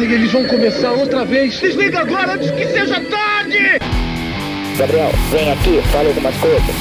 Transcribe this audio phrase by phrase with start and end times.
[0.00, 1.60] Ai, eles vão começar outra vez.
[1.60, 3.78] Desliga agora antes que seja tarde!
[4.78, 6.74] Gabriel, vem aqui, fala algumas coisas.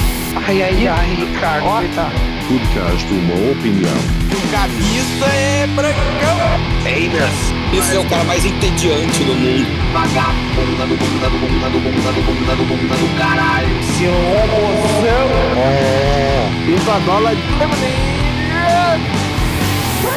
[0.47, 2.15] Ai, ai, ai, Ricardo, coitado.
[2.47, 3.97] Podcast Uma Opinião.
[4.31, 6.37] O camisa é brancão.
[6.81, 7.53] Famous.
[7.77, 9.67] Esse é o cara mais entediante do mundo.
[9.91, 13.83] Vagabunda do bunda do bunda do bunda do bunda do bunda do caralho.
[13.97, 15.27] Seu homozão.
[16.65, 17.41] Viva bola de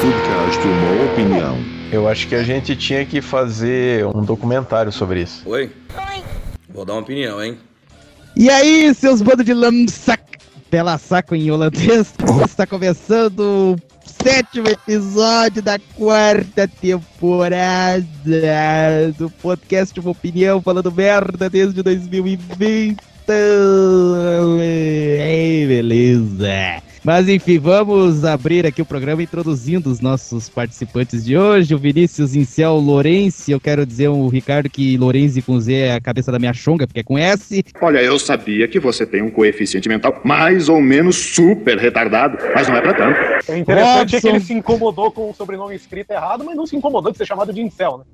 [0.01, 1.59] Podcast Uma Opinião.
[1.93, 5.43] Eu acho que a gente tinha que fazer um documentário sobre isso.
[5.49, 5.71] Oi?
[6.69, 7.59] Vou dar uma opinião, hein?
[8.35, 10.23] E aí, seus bandos de lamsac,
[10.71, 13.77] pela saco em holandês, está começando o
[14.25, 18.03] sétimo episódio da quarta temporada
[19.19, 22.97] do podcast Uma Opinião, falando merda desde 2020.
[25.21, 26.83] Ei, beleza.
[27.05, 31.75] Mas enfim, vamos abrir aqui o programa introduzindo os nossos participantes de hoje.
[31.75, 33.51] O Vinícius Incel Lourenço.
[33.51, 36.87] Eu quero dizer o Ricardo que Lourenço com Z é a cabeça da minha chonga,
[36.87, 37.65] porque é com S.
[37.81, 42.69] Olha, eu sabia que você tem um coeficiente mental mais ou menos super retardado, mas
[42.69, 43.19] não é pra tanto.
[43.51, 44.21] É interessante Robson.
[44.21, 47.27] que ele se incomodou com o sobrenome escrito errado, mas não se incomodou de ser
[47.27, 48.05] chamado de incel, né?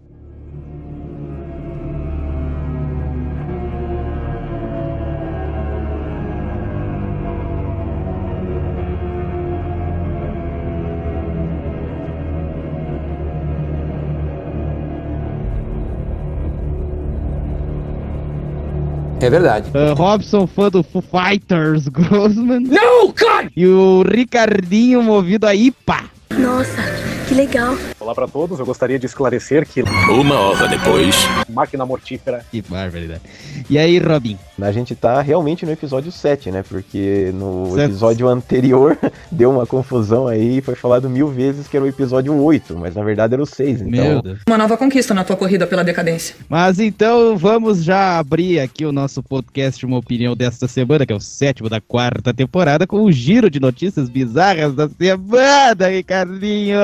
[19.28, 19.70] É verdade.
[19.74, 22.60] Uh, Robson, fã do Foo Fighters, Grossman.
[22.60, 23.50] Não, cara!
[23.54, 26.04] E o Ricardinho, movido a IPA.
[26.38, 26.82] Nossa,
[27.28, 27.76] que legal.
[28.08, 31.14] Olá pra todos, eu gostaria de esclarecer que Uma hora depois.
[31.46, 33.20] máquina mortífera Que barbaridade.
[33.68, 34.38] E aí, Robin?
[34.62, 36.64] A gente tá realmente no episódio 7, né?
[36.66, 37.90] Porque no Certo.
[37.90, 38.96] episódio anterior
[39.30, 43.04] deu uma confusão aí, foi falado mil vezes que era o episódio 8, mas na
[43.04, 43.82] verdade era o 6.
[43.82, 44.38] Então, Meu Deus.
[44.48, 46.34] Uma nova conquista na tua corrida pela decadência.
[46.48, 51.16] Mas então vamos já abrir aqui o nosso podcast Uma Opinião desta semana, que é
[51.16, 56.78] o sétimo da quarta temporada, com o giro de notícias bizarras da semana, Ricardinho.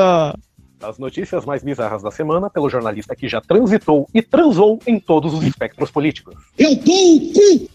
[0.85, 5.33] As notícias mais bizarras da semana pelo jornalista que já transitou e transou em todos
[5.33, 6.35] os espectros políticos.
[6.59, 7.75] Eu dou o cu!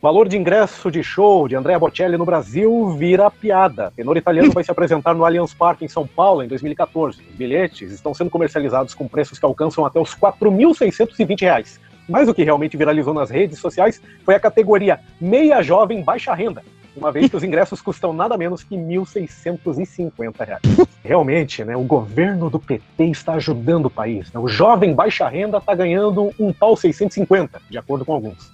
[0.00, 3.92] Valor de ingresso de show de Andrea Bocelli no Brasil vira piada.
[3.96, 7.18] Tenor italiano vai se apresentar no Allianz Parque em São Paulo em 2014.
[7.18, 11.80] Os bilhetes estão sendo comercializados com preços que alcançam até os 4.620 reais.
[12.08, 16.62] Mas o que realmente viralizou nas redes sociais foi a categoria Meia Jovem Baixa Renda,
[16.96, 20.62] uma vez que os ingressos custam nada menos que 1.650 reais.
[21.04, 24.32] Realmente, né, o governo do PT está ajudando o país.
[24.32, 24.40] né?
[24.40, 28.52] O jovem baixa renda está ganhando um tal 650, de acordo com alguns.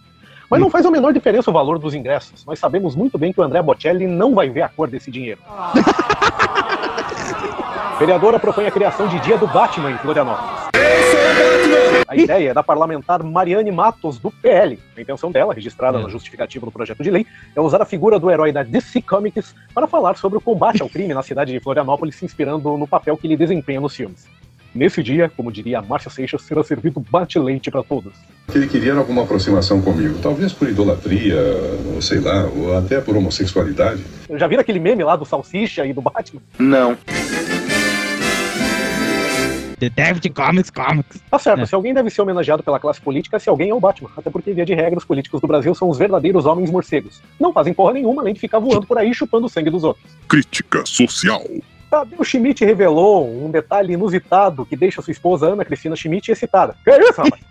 [0.50, 2.44] Mas não faz a menor diferença o valor dos ingressos.
[2.44, 5.40] Nós sabemos muito bem que o André Bocelli não vai ver a cor desse dinheiro.
[7.98, 10.65] Vereadora propõe a criação de Dia do Batman em Florianópolis.
[12.08, 14.78] A ideia é da parlamentar Mariane Matos, do PL.
[14.96, 18.30] A intenção dela, registrada na justificativa do projeto de lei, é usar a figura do
[18.30, 22.14] herói da DC Comics para falar sobre o combate ao crime na cidade de Florianópolis,
[22.14, 24.26] se inspirando no papel que ele desempenha nos filmes.
[24.76, 28.12] Nesse dia, como diria a Márcia Seixas, será servido bate-leite para todos.
[28.48, 31.36] Que ele queria alguma aproximação comigo, talvez por idolatria,
[31.94, 34.04] ou sei lá, ou até por homossexualidade.
[34.34, 36.42] Já viram aquele meme lá do Salsicha e do Batman?
[36.58, 36.96] Não.
[39.78, 41.20] Detective Comics Comics.
[41.30, 41.66] Tá certo, É.
[41.66, 44.10] se alguém deve ser homenageado pela classe política, se alguém é o Batman.
[44.16, 47.20] Até porque, via de regra, os políticos do Brasil são os verdadeiros homens morcegos.
[47.38, 50.04] Não fazem porra nenhuma, além de ficar voando por aí chupando o sangue dos outros.
[50.28, 51.42] Crítica social.
[51.90, 56.74] Tadeu Schmidt revelou um detalhe inusitado que deixa sua esposa Ana Cristina Schmidt excitada.
[56.84, 57.42] Que isso, rapaz?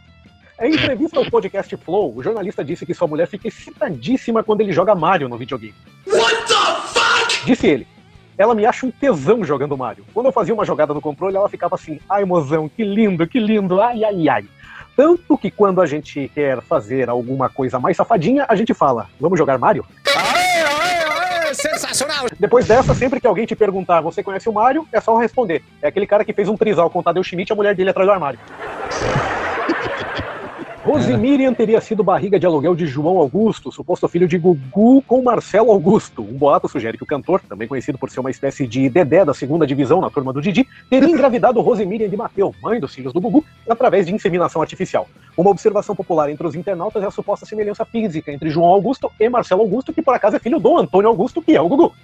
[0.61, 4.71] Em entrevista ao podcast Flow, o jornalista disse que sua mulher fica excitadíssima quando ele
[4.71, 5.73] joga Mario no videogame.
[6.07, 6.53] What the
[6.99, 7.45] fuck?
[7.45, 7.87] Disse ele.
[8.37, 10.05] Ela me acha um tesão jogando Mario.
[10.13, 13.39] Quando eu fazia uma jogada no controle, ela ficava assim: ai, mozão, que lindo, que
[13.39, 14.45] lindo, ai, ai, ai.
[14.95, 19.37] Tanto que quando a gente quer fazer alguma coisa mais safadinha, a gente fala: vamos
[19.37, 19.85] jogar Mario?
[21.53, 22.25] Sensacional!
[22.37, 25.63] Depois dessa, sempre que alguém te perguntar, você conhece o Mario, é só responder.
[25.81, 27.89] É aquele cara que fez um trisal com o Tadeu Schmidt e a mulher dele
[27.89, 28.39] atrás do armário.
[30.85, 35.71] Rosemiriam teria sido barriga de aluguel de João Augusto, suposto filho de Gugu com Marcelo
[35.71, 36.21] Augusto.
[36.21, 39.33] Um boato sugere que o cantor, também conhecido por ser uma espécie de Dedé da
[39.33, 43.19] segunda divisão na turma do Didi, teria engravidado Rosemiriam de Mateu, mãe dos filhos do
[43.19, 45.07] Gugu, através de inseminação artificial.
[45.35, 49.27] Uma observação popular entre os internautas é a suposta semelhança física entre João Augusto e
[49.27, 51.95] Marcelo Augusto, que por acaso é filho do Antônio Augusto, que é o Gugu.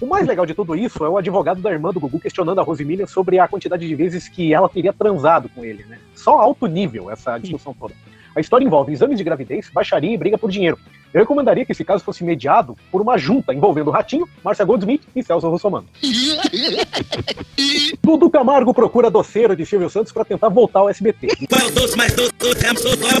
[0.00, 2.62] O mais legal de tudo isso é o advogado da irmã do Gugu questionando a
[2.62, 5.98] Rosemiriam sobre a quantidade de vezes que ela teria transado com ele, né?
[6.14, 7.94] Só alto nível essa discussão toda.
[8.34, 10.78] A história envolve exames de gravidez, baixaria e briga por dinheiro.
[11.12, 15.22] Eu recomendaria que esse caso fosse mediado por uma junta envolvendo Ratinho, Márcia Goldsmith e
[15.22, 15.86] Celso Russomano.
[18.02, 21.28] Dudu Camargo procura doceiro de Silvio Santos para tentar voltar ao SBT.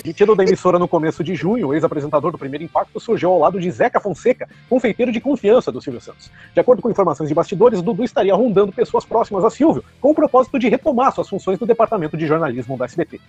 [0.04, 3.60] Metido da emissora no começo de junho, o ex-apresentador do Primeiro Impacto surgiu ao lado
[3.60, 6.30] de Zeca Fonseca, confeiteiro de confiança do Silvio Santos.
[6.54, 10.14] De acordo com informações de bastidores, Dudu estaria rondando pessoas próximas a Silvio, com o
[10.14, 13.20] propósito de retomar suas funções no departamento de jornalismo do SBT.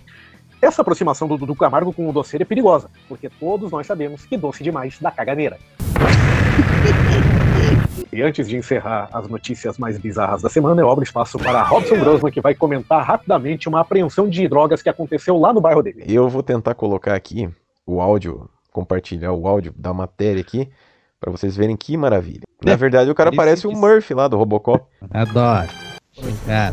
[0.64, 4.38] Essa aproximação do Dudu Camargo com o doceiro é perigosa, porque todos nós sabemos que
[4.38, 5.60] doce demais dá caganeira.
[8.14, 12.00] E antes de encerrar as notícias mais bizarras da semana, eu abro espaço para Robson
[12.00, 16.06] Grossman, que vai comentar rapidamente uma apreensão de drogas que aconteceu lá no bairro dele.
[16.08, 17.50] Eu vou tentar colocar aqui
[17.86, 20.70] o áudio, compartilhar o áudio da matéria aqui,
[21.20, 22.44] para vocês verem que maravilha.
[22.64, 24.86] Na verdade, o cara parece o Murphy lá do Robocop.
[25.12, 25.68] Adoro.
[26.48, 26.72] É.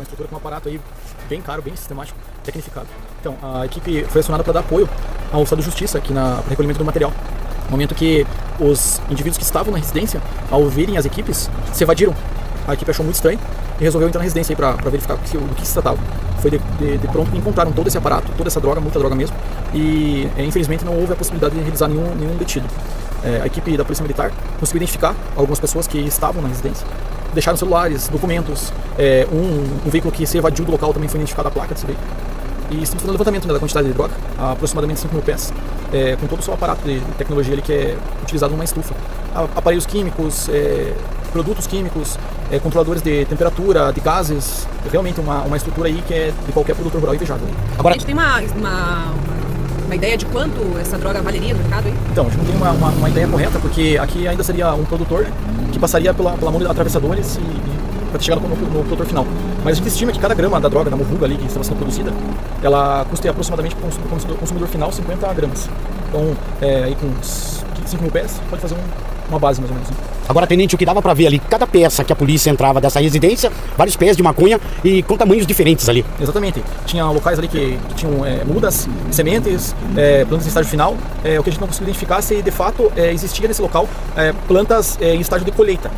[1.30, 2.88] Bem caro, bem sistemático, tecnificado.
[3.20, 4.88] Então, a equipe foi acionada para dar apoio
[5.30, 7.12] ao Estado de Justiça aqui na recolhimento do material.
[7.66, 8.26] No momento que
[8.58, 12.16] os indivíduos que estavam na residência, ao verem as equipes, se evadiram.
[12.66, 13.38] A equipe achou muito estranho
[13.78, 15.98] e resolveu entrar na residência para verificar do que, do que se tratava.
[16.40, 19.14] Foi de, de, de, pronto que encontraram todo esse aparato, toda essa droga, muita droga
[19.14, 19.36] mesmo,
[19.72, 22.66] e é, infelizmente não houve a possibilidade de realizar nenhum, nenhum detido.
[23.24, 26.86] É, a equipe da Polícia Militar conseguiu identificar algumas pessoas que estavam na residência,
[27.34, 31.48] deixaram celulares, documentos, é, um, um, veículo que se evadiu do local também foi identificada
[31.48, 32.06] a placa desse veículo.
[32.70, 35.52] E estamos fazendo levantamento né, da quantidade de droga, aproximadamente 5 mil pés,
[35.92, 38.94] é, com todo o seu aparato de tecnologia ali que é utilizado numa estufa.
[39.34, 40.94] Aparelhos químicos, é,
[41.32, 42.16] produtos químicos,
[42.50, 46.74] é, controladores de temperatura, de gases, realmente uma, uma estrutura aí que é de qualquer
[46.74, 47.48] produtor rural invejável.
[47.76, 49.14] Agora, a gente tem uma, uma,
[49.90, 51.88] uma ideia de quanto essa droga valeria no mercado?
[51.88, 51.94] Hein?
[52.12, 54.84] Então, a gente não tem uma, uma, uma, ideia correta, porque aqui ainda seria um
[54.84, 55.26] produtor
[55.72, 59.04] que passaria pela, pela mão de atravessadores e, e para chegar no, no, no, produtor
[59.04, 59.26] final.
[59.64, 61.78] Mas a gente estima que cada grama da droga, da morruga ali que está sendo
[61.78, 62.12] produzida,
[62.62, 65.68] ela custa aproximadamente para o consumidor, consumidor, final 50 gramas.
[66.08, 69.76] Então, é, aí com uns 5 mil pés, pode fazer um, uma base mais ou
[69.76, 69.90] menos.
[69.90, 69.96] Né?
[70.30, 73.00] Agora, tenente, o que dava para ver ali, cada peça que a polícia entrava dessa
[73.00, 76.06] residência, vários pés de maconha e com tamanhos diferentes ali.
[76.20, 76.62] Exatamente.
[76.86, 80.96] Tinha locais ali que, que tinham é, mudas, sementes, é, plantas em estágio final.
[81.24, 83.88] É, o que a gente não conseguiu identificar se de fato existia nesse local
[84.46, 85.90] plantas em estágio de colheita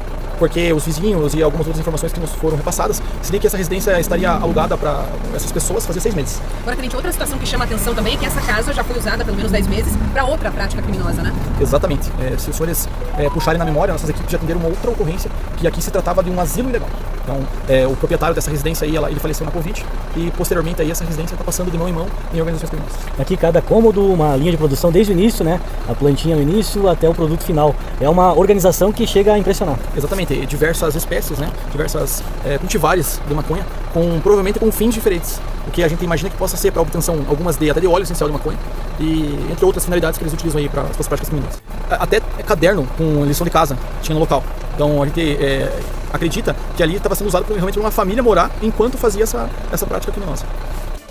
[0.43, 4.01] porque os vizinhos e algumas outras informações que nos foram repassadas seria que essa residência
[4.01, 5.07] estaria alugada para
[5.37, 6.43] essas pessoas fazer seis meses.
[6.63, 8.99] Agora, Tenente, outra situação que chama a atenção também é que essa casa já foi
[8.99, 11.33] usada pelo menos 10 meses para outra prática criminosa, né?
[11.61, 12.11] Exatamente.
[12.21, 15.31] É, se os senhores é, puxarem na memória, nossas equipes já atenderam uma outra ocorrência,
[15.59, 16.89] que aqui se tratava de um asilo ilegal.
[17.23, 19.85] Então, é, o proprietário dessa residência aí, ela, ele faleceu na Covid
[20.17, 22.99] e posteriormente aí essa residência está passando de mão em mão em organizações criminosas.
[23.19, 25.61] Aqui cada cômodo, uma linha de produção desde o início, né?
[25.89, 27.75] A plantinha no início até o produto final.
[28.01, 29.79] É uma organização que chega a impressionar.
[29.97, 30.32] Exatamente.
[30.47, 31.51] Diversas espécies, né?
[31.71, 35.41] Diversas é, cultivares de maconha, com provavelmente com fins diferentes.
[35.67, 38.03] O que a gente imagina que possa ser para obtenção algumas de até de óleo
[38.03, 38.59] essencial de maconha
[38.99, 41.63] e entre outras finalidades que eles utilizam aí para as suas práticas criminosas.
[41.91, 44.43] Até caderno com lição de casa tinha no local.
[44.75, 45.81] Então a gente é,
[46.13, 49.87] acredita que ali estava sendo usado por realmente uma família morar enquanto fazia essa, essa
[49.87, 50.45] prática criminosa.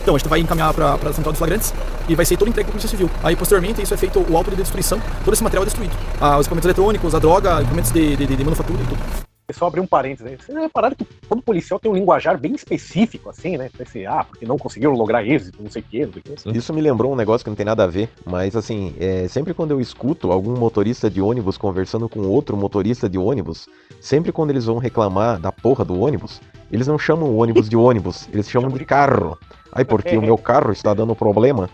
[0.02, 1.74] Então, a gente vai encaminhar para a central de flagrantes
[2.10, 3.10] e vai ser todo entregue para a Polícia Civil.
[3.24, 5.96] Aí, posteriormente, isso é feito o auto de destruição, todo esse material é destruído.
[6.20, 9.32] Ah, os equipamentos eletrônicos, a droga, equipamentos de, de, de manufatura e tudo.
[9.54, 10.38] Só abrir um parênteses aí.
[10.38, 13.70] Vocês repararam que todo policial tem um linguajar bem específico, assim, né?
[13.78, 16.54] Vai ser, ah, porque não conseguiram lograr êxito, não sei o que, não sei o
[16.54, 16.58] que.
[16.58, 19.54] Isso me lembrou um negócio que não tem nada a ver, mas assim, é, sempre
[19.54, 23.68] quando eu escuto algum motorista de ônibus conversando com outro motorista de ônibus,
[24.00, 26.40] sempre quando eles vão reclamar da porra do ônibus,
[26.72, 29.38] eles não chamam o ônibus de ônibus, eles chamam de carro.
[29.72, 31.70] Aí porque o meu carro está dando problema,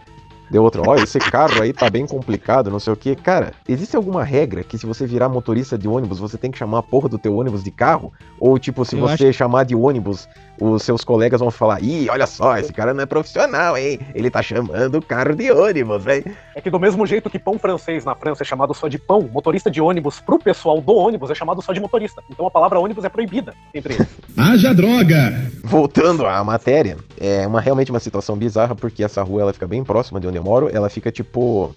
[0.49, 3.15] Deu outro, olha, esse carro aí tá bem complicado, não sei o que.
[3.15, 6.79] Cara, existe alguma regra que se você virar motorista de ônibus, você tem que chamar
[6.79, 8.13] a porra do teu ônibus de carro?
[8.39, 9.33] Ou tipo, se Eu você acho...
[9.33, 10.27] chamar de ônibus,
[10.59, 13.99] os seus colegas vão falar, ih, olha só, esse cara não é profissional, hein?
[14.13, 16.25] Ele tá chamando o carro de ônibus, velho.
[16.55, 19.29] É que do mesmo jeito que pão francês na França é chamado só de pão,
[19.31, 22.23] motorista de ônibus pro pessoal do ônibus é chamado só de motorista.
[22.29, 24.07] Então a palavra ônibus é proibida entre eles.
[24.37, 25.51] Haja droga!
[25.63, 29.83] Voltando à matéria, é uma, realmente uma situação bizarra, porque essa rua ela fica bem
[29.83, 31.73] próxima de onde eu moro, ela fica tipo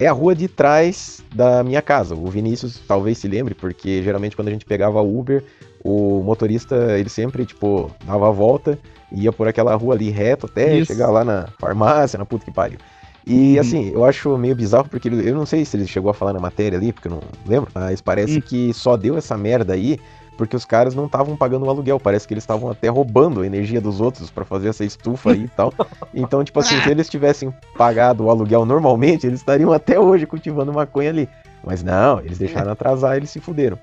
[0.00, 2.14] é a rua de trás da minha casa.
[2.14, 5.42] O Vinícius talvez se lembre, porque geralmente quando a gente pegava Uber,
[5.82, 8.78] o motorista, ele sempre, tipo, dava a volta
[9.10, 10.92] e ia por aquela rua ali reto até Isso.
[10.92, 12.78] chegar lá na farmácia, na puta que pariu.
[13.26, 13.60] E uhum.
[13.60, 16.40] assim, eu acho meio bizarro porque eu não sei se ele chegou a falar na
[16.40, 18.40] matéria ali, porque eu não lembro, mas parece uhum.
[18.40, 19.98] que só deu essa merda aí
[20.38, 23.46] porque os caras não estavam pagando o aluguel, parece que eles estavam até roubando a
[23.46, 25.74] energia dos outros para fazer essa estufa aí e tal.
[26.14, 30.72] Então, tipo assim, se eles tivessem pagado o aluguel normalmente, eles estariam até hoje cultivando
[30.72, 31.28] maconha ali.
[31.62, 33.78] Mas não, eles deixaram atrasar, eles se fuderam.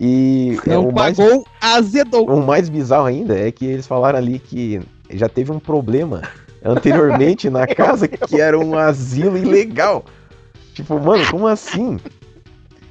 [0.00, 2.26] E é, não o pagou, mais, azedou.
[2.28, 6.22] O mais bizarro ainda é que eles falaram ali que já teve um problema
[6.64, 10.04] anteriormente na casa que era um asilo ilegal.
[10.74, 11.98] Tipo, mano, como assim?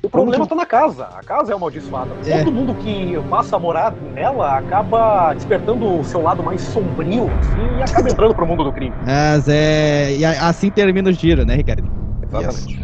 [0.03, 1.05] O problema tá na casa.
[1.05, 2.11] A casa é amaldiçoada.
[2.25, 2.39] É.
[2.39, 7.77] Todo mundo que passa a morar nela acaba despertando o seu lado mais sombrio assim,
[7.79, 8.95] e acaba entrando pro mundo do crime.
[9.05, 10.15] Mas é.
[10.15, 11.89] E assim termina o giro, né, Ricardo?
[12.23, 12.79] Exatamente.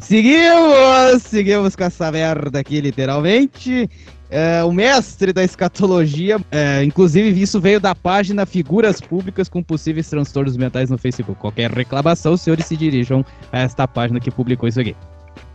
[0.00, 1.22] Seguimos!
[1.22, 3.88] Seguimos com essa merda aqui, literalmente.
[4.28, 10.08] É, o mestre da escatologia, é, inclusive isso veio da página Figuras Públicas com possíveis
[10.10, 11.40] transtornos mentais no Facebook.
[11.40, 14.96] Qualquer reclamação, os senhores se dirijam a esta página que publicou isso aqui.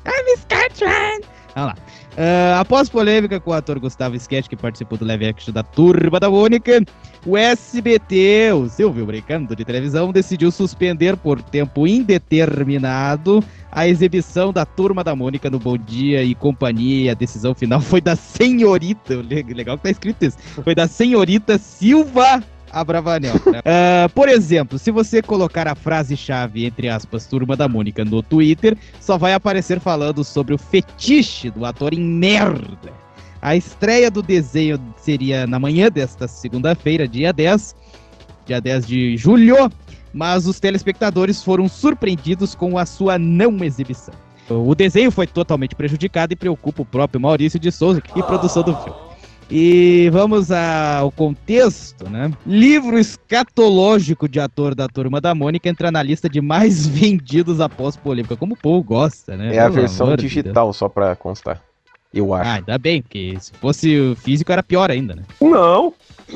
[0.06, 1.22] I'm Scatman!
[1.54, 1.76] Vamos lá.
[2.18, 6.20] Ah, após polêmica com o ator Gustavo Sketch, que participou do live action da Turma
[6.20, 6.84] da Mônica,
[7.26, 14.66] o SBT, o Silvio Brincando de televisão, decidiu suspender por tempo indeterminado a exibição da
[14.66, 17.14] Turma da Mônica no Bom Dia e Companhia.
[17.14, 21.58] A decisão final foi da senhorita, le- legal que tá escrito isso, foi da senhorita
[21.58, 22.44] Silva
[23.52, 23.62] Né?
[23.66, 28.78] Ah, por exemplo, se você colocar a frase-chave, entre aspas, Turma da Mônica no Twitter,
[29.00, 32.92] só vai aparecer falando sobre o fetiche do ator em merda.
[33.42, 37.76] A estreia do desenho seria na manhã desta segunda-feira, dia 10,
[38.46, 39.70] dia 10 de julho,
[40.14, 44.14] mas os telespectadores foram surpreendidos com a sua não exibição.
[44.50, 48.76] O desenho foi totalmente prejudicado e preocupa o próprio Maurício de Souza e produção do
[48.76, 49.11] filme.
[49.54, 52.32] E vamos ao contexto, né?
[52.48, 57.98] Livro escatológico de ator da Turma da Mônica entra na lista de mais vendidos após
[57.98, 58.38] polêmica.
[58.38, 59.54] Como o povo gosta, né?
[59.54, 61.62] É a versão amor de digital, só pra constar.
[62.14, 62.50] Eu acho.
[62.50, 65.24] Ah, ainda bem, porque se fosse o físico era pior ainda, né?
[65.42, 65.94] Não.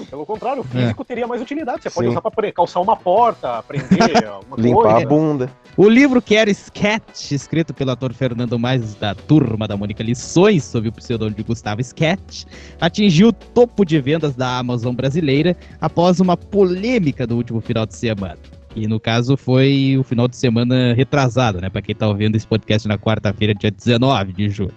[0.10, 1.82] Pelo contrário, o físico teria mais utilidade.
[1.84, 2.12] Você pode Sim.
[2.12, 4.98] usar pra pre- calçar uma porta, prender alguma Limpar coisa.
[5.06, 5.50] a bunda.
[5.78, 10.88] O livro Quero Sketch, escrito pelo ator Fernando Mais da Turma da Mônica Lições, sob
[10.88, 12.46] o pseudônimo de Gustavo Sketch,
[12.80, 17.96] atingiu o topo de vendas da Amazon brasileira após uma polêmica do último final de
[17.96, 18.38] semana.
[18.76, 21.70] E no caso foi o final de semana retrasado, né?
[21.70, 24.74] Pra quem tá ouvindo esse podcast na quarta-feira, dia 19 de julho.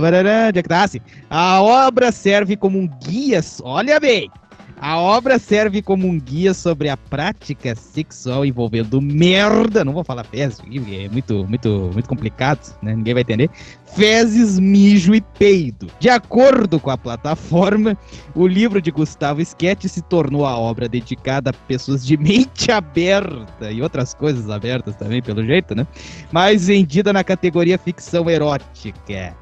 [0.00, 0.82] Barará, onde é que tá?
[0.82, 1.00] Ah, sim.
[1.30, 3.40] A obra serve como um guia.
[3.62, 4.30] Olha bem!
[4.78, 9.84] A obra serve como um guia sobre a prática sexual envolvendo merda.
[9.84, 12.94] Não vou falar fezes, é muito, muito, muito complicado, né?
[12.94, 13.50] Ninguém vai entender.
[13.94, 15.86] Fezes, mijo e peido.
[15.98, 17.96] De acordo com a plataforma,
[18.34, 23.70] o livro de Gustavo Sketch se tornou a obra dedicada a pessoas de mente aberta
[23.72, 25.86] e outras coisas abertas também, pelo jeito, né?
[26.30, 29.34] Mais vendida na categoria ficção erótica.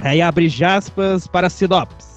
[0.00, 2.11] Aí abre aspas para sinopse.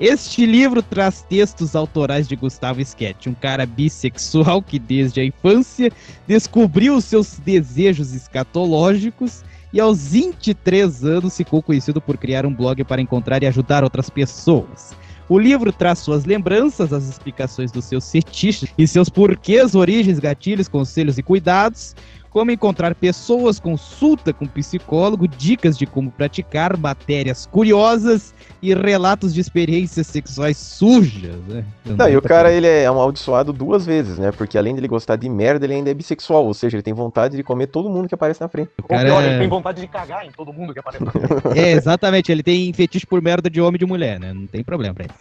[0.00, 5.92] Este livro traz textos autorais de Gustavo Sketch, um cara bissexual que desde a infância
[6.26, 13.00] descobriu seus desejos escatológicos e aos 23 anos ficou conhecido por criar um blog para
[13.00, 14.96] encontrar e ajudar outras pessoas.
[15.28, 20.68] O livro traz suas lembranças, as explicações dos seus fetiches e seus porquês, origens, gatilhos,
[20.68, 21.94] conselhos e cuidados,
[22.34, 29.40] como encontrar pessoas, consulta com psicólogo, dicas de como praticar, matérias curiosas e relatos de
[29.40, 31.64] experiências sexuais sujas, né?
[31.86, 34.32] Não, e o cara, ele é amaldiçoado duas vezes, né?
[34.32, 36.44] Porque além dele gostar de merda, ele ainda é bissexual.
[36.44, 38.70] Ou seja, ele tem vontade de comer todo mundo que aparece na frente.
[38.82, 41.04] Ou cara pior, é- ele tem vontade de cagar em todo mundo que aparece.
[41.54, 44.32] É, exatamente, ele tem fetiche por merda de homem e de mulher, né?
[44.32, 45.14] Não tem problema pra ele.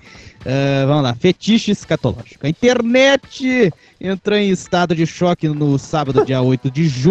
[0.46, 2.46] Ah, vamos lá, fetiche escatológico.
[2.46, 7.02] A internet entrou em estado de choque no sábado, dia 8 de julho,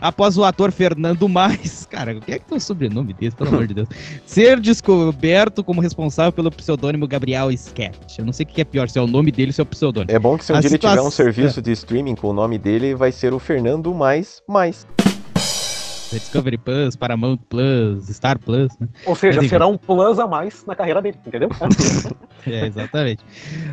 [0.00, 3.50] após o ator Fernando Mais, cara, o que é que é o sobrenome desse, pelo
[3.50, 3.88] amor de Deus,
[4.26, 8.18] ser descoberto como responsável pelo pseudônimo Gabriel Sketch.
[8.18, 9.64] Eu não sei o que é pior, se é o nome dele ou se é
[9.64, 10.10] o pseudônimo.
[10.10, 12.28] É bom que se um A dia ele tiver um situação- serviço de streaming com
[12.28, 14.86] o nome dele, vai ser o Fernando Mais Mais.
[16.18, 18.88] Discovery Plus, Paramount Plus, Star Plus, né?
[19.06, 21.48] Ou seja, será um plus a mais na carreira dele, entendeu?
[22.46, 23.22] É, exatamente.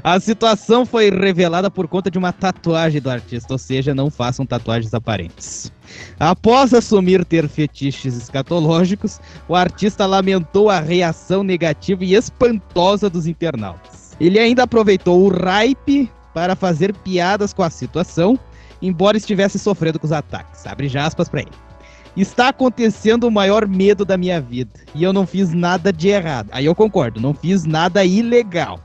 [0.04, 4.46] A situação foi revelada por conta de uma tatuagem do artista, ou seja, não façam
[4.46, 5.72] tatuagens aparentes.
[6.20, 14.16] Após assumir ter fetiches escatológicos, o artista lamentou a reação negativa e espantosa dos internautas.
[14.20, 18.38] Ele ainda aproveitou o hype para fazer piadas com a situação,
[18.82, 20.66] embora estivesse sofrendo com os ataques.
[20.66, 21.65] Abre aspas para ele.
[22.16, 24.72] Está acontecendo o maior medo da minha vida.
[24.94, 26.50] E eu não fiz nada de errado.
[26.52, 28.80] Aí eu concordo, não fiz nada ilegal.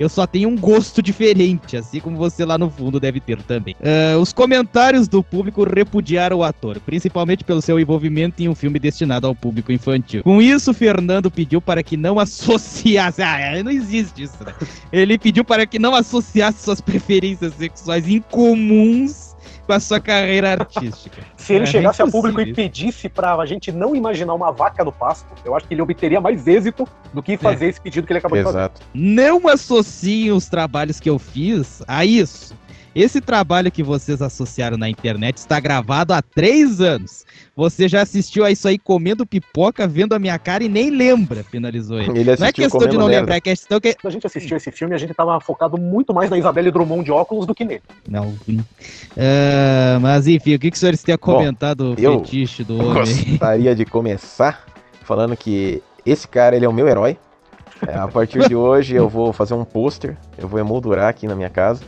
[0.00, 3.76] Eu só tenho um gosto diferente, assim como você lá no fundo deve ter também.
[3.80, 8.78] Ah, os comentários do público repudiaram o ator, principalmente pelo seu envolvimento em um filme
[8.78, 10.22] destinado ao público infantil.
[10.24, 13.22] Com isso, Fernando pediu para que não associasse.
[13.32, 14.52] Ah, não existe isso, né?
[14.92, 19.31] Ele pediu para que não associasse suas preferências sexuais incomuns
[19.66, 21.22] com a sua carreira artística.
[21.36, 24.84] Se ele É chegasse a impossível público e pedisse pra gente não imaginar uma vaca
[24.84, 28.12] no pasto, eu acho que ele obteria mais êxito do que fazer esse pedido que
[28.12, 28.58] ele acabou de fazer.
[28.58, 28.80] Exato.
[28.94, 32.54] Não associem os trabalhos que eu fiz a isso.
[32.94, 37.24] Esse trabalho que vocês associaram na internet está gravado há três anos.
[37.56, 41.42] Você já assistiu a isso aí comendo pipoca, vendo a minha cara e nem lembra,
[41.42, 42.20] finalizou ele.
[42.20, 43.20] Ele não é questão de não merda.
[43.20, 43.94] lembrar, é questão que.
[43.94, 47.04] Quando a gente assistiu esse filme, a gente tava focado muito mais na Isabelle Drummond
[47.04, 47.82] de óculos do que nele.
[48.08, 48.34] Não.
[49.16, 52.62] Ah, mas enfim, o que, que os senhores têm a Bom, comentar do eu fetiche
[52.64, 53.14] do homem?
[53.30, 54.66] Gostaria de começar
[55.02, 57.16] falando que esse cara, ele é o meu herói.
[57.86, 61.34] É, a partir de hoje eu vou fazer um pôster, eu vou emoldurar aqui na
[61.34, 61.82] minha casa,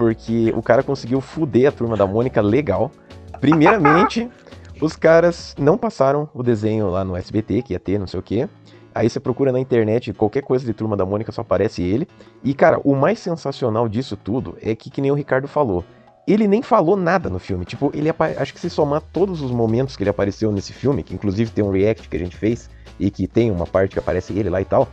[0.00, 2.90] porque o cara conseguiu fuder a turma da Mônica legal.
[3.38, 4.30] Primeiramente,
[4.80, 8.22] os caras não passaram o desenho lá no SBT, que ia ter, não sei o
[8.22, 8.48] quê.
[8.94, 12.08] Aí você procura na internet qualquer coisa de Turma da Mônica, só aparece ele.
[12.42, 15.84] E, cara, o mais sensacional disso tudo é que, que nem o Ricardo falou,
[16.26, 17.66] ele nem falou nada no filme.
[17.66, 21.12] Tipo, ele acho que se somar todos os momentos que ele apareceu nesse filme, que
[21.12, 24.32] inclusive tem um react que a gente fez, e que tem uma parte que aparece
[24.32, 24.88] ele lá e tal.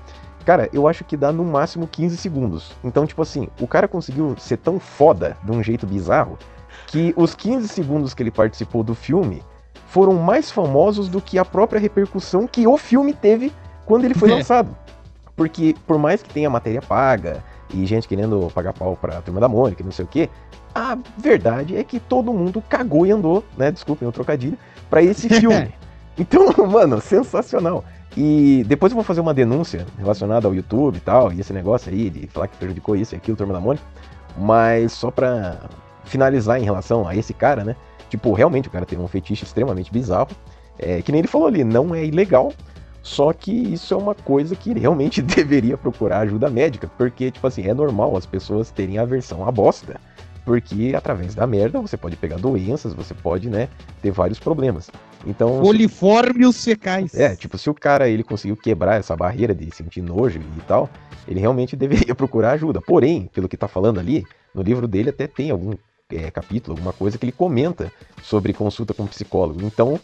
[0.48, 2.72] Cara, eu acho que dá no máximo 15 segundos.
[2.82, 6.39] Então, tipo assim, o cara conseguiu ser tão foda de um jeito bizarro
[6.88, 9.44] que os 15 segundos que ele participou do filme
[9.88, 13.51] foram mais famosos do que a própria repercussão que o filme teve
[13.86, 14.36] quando ele foi É.
[14.36, 14.74] lançado.
[15.36, 19.50] Porque por mais que tenha matéria paga e gente querendo pagar pau pra turma da
[19.50, 20.30] Mônica, e não sei o quê,
[20.74, 23.70] a verdade é que todo mundo cagou e andou, né?
[23.70, 24.58] Desculpem o trocadilho,
[24.89, 25.74] pra esse filme.
[26.18, 27.84] Então, mano, sensacional.
[28.20, 31.94] E depois eu vou fazer uma denúncia relacionada ao YouTube e tal, e esse negócio
[31.94, 33.86] aí de falar que prejudicou isso e aquilo, turma da Mônica.
[34.36, 35.70] Mas só pra
[36.04, 37.76] finalizar em relação a esse cara, né?
[38.10, 40.30] Tipo, realmente o cara teve um fetiche extremamente bizarro.
[40.80, 42.52] É, que nem ele falou ali, não é ilegal.
[43.04, 46.90] Só que isso é uma coisa que ele realmente deveria procurar ajuda médica.
[46.98, 50.02] Porque, tipo assim, é normal as pessoas terem aversão à bosta.
[50.48, 53.68] Porque através da merda você pode pegar doenças, você pode, né,
[54.01, 54.89] ter vários problemas.
[55.25, 55.56] Então.
[55.58, 57.13] se- Coliformes fecais.
[57.13, 60.89] é, tipo, se o cara ele conseguiu quebrar essa barreira de sentir nojo e tal,
[61.27, 61.75] ele realmente
[62.08, 62.80] deveria procurar ajuda.
[62.80, 64.25] Porém, pelo que tá falando ali,
[64.56, 65.74] no livro dele até tem algum
[66.10, 67.92] é, capítulo, alguma coisa que ele comenta
[68.24, 69.60] sobre consulta com psicólogo.
[69.66, 70.00] Então,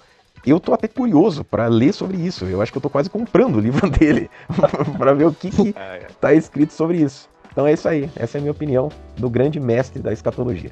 [0.45, 2.43] eu tô até curioso pra ler sobre isso.
[2.43, 4.29] Eu acho que eu tô quase comprando o livro dele
[4.99, 5.73] pra ver o que, que
[6.19, 7.29] tá escrito sobre isso.
[7.53, 8.09] Então é isso aí.
[8.15, 10.71] Essa é a minha opinião do grande mestre da escatologia.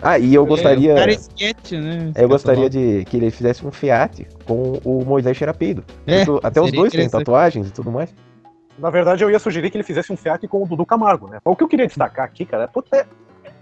[0.00, 0.90] Ah, e eu gostaria.
[0.90, 2.12] É, o cara é sketch, né?
[2.14, 5.82] Eu gostaria de que ele fizesse um fiat com o Moisés Xerapedo.
[6.06, 8.14] É, até os dois têm tatuagens e tudo mais.
[8.78, 11.38] Na verdade, eu ia sugerir que ele fizesse um FIAC com o Dudu Camargo, né?
[11.44, 13.06] O que eu queria destacar aqui, cara, puta, é,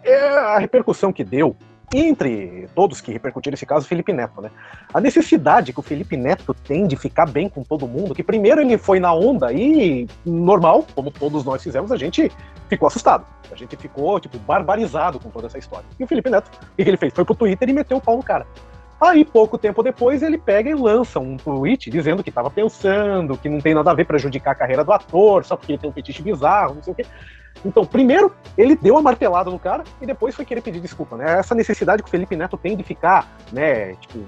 [0.03, 1.55] é a repercussão que deu
[1.93, 4.51] entre todos que repercutiram esse caso, Felipe Neto, né?
[4.93, 8.61] A necessidade que o Felipe Neto tem de ficar bem com todo mundo, que primeiro
[8.61, 12.33] ele foi na onda e normal, como todos nós fizemos, a gente
[12.69, 13.27] ficou assustado.
[13.51, 15.85] A gente ficou, tipo, barbarizado com toda essa história.
[16.01, 17.13] E o Felipe Neto, o que que ele fez?
[17.13, 18.47] Foi pro Twitter e meteu o pau no cara.
[18.99, 23.49] Aí, pouco tempo depois, ele pega e lança um tweet dizendo que estava pensando, que
[23.49, 25.93] não tem nada a ver prejudicar a carreira do ator, só porque ele tem um
[25.93, 27.05] fetiche bizarro, não sei o quê.
[27.65, 31.39] Então, primeiro, ele deu a martelada no cara e depois foi querer pedir desculpa, né?
[31.39, 34.25] Essa necessidade que o Felipe Neto tem de ficar, né, tipo,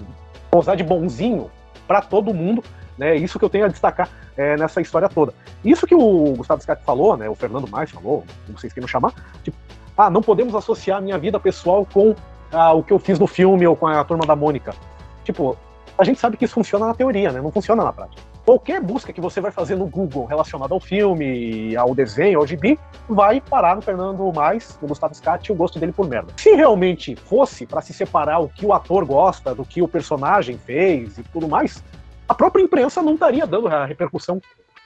[0.51, 1.51] posar de bonzinho
[1.87, 2.63] para todo mundo,
[2.97, 3.17] né?
[3.17, 5.35] Isso que eu tenho a destacar é, nessa história toda.
[5.65, 7.29] Isso que o Gustavo Scatti falou, né?
[7.29, 9.57] O Fernando Mais falou, como vocês queiram chamar, tipo,
[9.97, 12.15] ah, não podemos associar a minha vida pessoal com
[12.53, 14.75] ah, o que eu fiz no filme ou com a turma da Mônica.
[15.25, 15.57] Tipo,
[15.97, 17.41] a gente sabe que isso funciona na teoria, né?
[17.41, 18.23] Não funciona na prática.
[18.45, 22.79] Qualquer busca que você vai fazer no Google relacionada ao filme, ao desenho, ao gibi,
[23.09, 26.31] vai parar no Fernando Mais, no Gustavo Scatti, e o gosto dele por merda.
[26.37, 30.59] Se realmente fosse para se separar o que o ator gosta do que o personagem
[30.59, 31.83] fez e tudo mais,
[32.29, 34.39] a própria imprensa não estaria dando a repercussão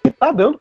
[0.03, 0.61] que está dando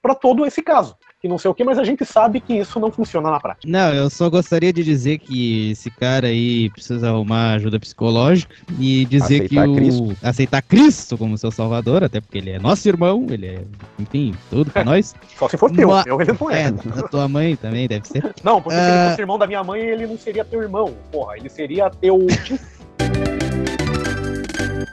[0.00, 0.96] para todo esse caso.
[1.20, 3.66] Que não sei o que, mas a gente sabe que isso não funciona na prática.
[3.68, 9.04] Não, eu só gostaria de dizer que esse cara aí precisa arrumar ajuda psicológica e
[9.04, 10.16] dizer Aceitar que o Cristo.
[10.22, 13.58] aceitar Cristo como seu salvador, até porque ele é nosso irmão, ele é,
[13.98, 15.12] enfim, tudo pra nós.
[15.36, 16.62] Só se for teu, Ma- eu ele não é.
[16.66, 18.32] É, da tua mãe também deve ser.
[18.44, 19.08] Não, porque se ele Ah.
[19.10, 21.36] fosse irmão da minha mãe, ele não seria teu irmão, porra.
[21.36, 22.16] Ele seria teu.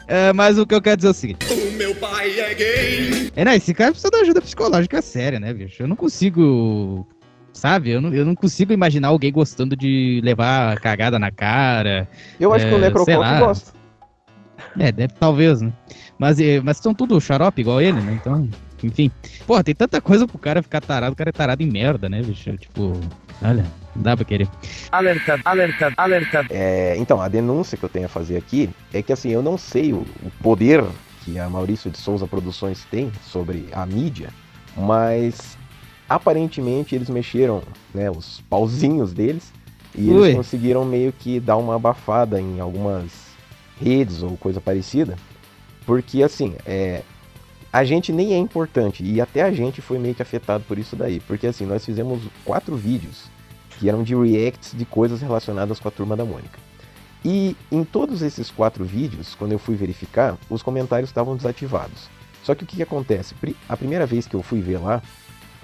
[0.07, 1.45] É, mas o que eu quero dizer é o seguinte.
[2.25, 3.31] Pai é gay.
[3.35, 5.83] É, não, esse cara precisa de ajuda psicológica séria, né, bicho?
[5.83, 7.07] Eu não consigo.
[7.53, 7.91] Sabe?
[7.91, 12.09] Eu não, eu não consigo imaginar alguém gostando de levar cagada na cara.
[12.39, 13.39] Eu acho que o é, lá.
[13.39, 13.73] gosta.
[14.77, 15.71] É, deve, talvez, né?
[16.17, 18.17] Mas, eh, mas são tudo xarope igual ele, né?
[18.19, 18.49] Então,
[18.83, 19.11] enfim.
[19.45, 21.13] Porra, tem tanta coisa pro cara ficar tarado.
[21.13, 22.57] O cara é tarado em merda, né, bicho?
[22.57, 22.99] Tipo,
[23.41, 24.49] olha, não dá pra querer.
[24.91, 26.45] Alerta, alerta, alerta.
[26.49, 29.57] É, então, a denúncia que eu tenho a fazer aqui é que assim, eu não
[29.57, 30.83] sei o, o poder
[31.25, 34.29] que a Maurício de Souza Produções tem sobre a mídia,
[34.77, 35.57] mas
[36.07, 39.51] aparentemente eles mexeram, né, os pauzinhos deles
[39.95, 40.27] e Ui.
[40.27, 43.11] eles conseguiram meio que dar uma abafada em algumas
[43.81, 45.17] redes ou coisa parecida,
[45.83, 47.01] porque assim, é,
[47.73, 50.95] a gente nem é importante e até a gente foi meio que afetado por isso
[50.95, 53.25] daí, porque assim, nós fizemos quatro vídeos
[53.79, 56.59] que eram de reacts de coisas relacionadas com a turma da Mônica.
[57.27, 62.07] E em todos esses quatro vídeos, quando eu fui verificar, os comentários estavam desativados.
[62.43, 63.33] Só que o que, que acontece?
[63.67, 65.01] A primeira vez que eu fui ver lá,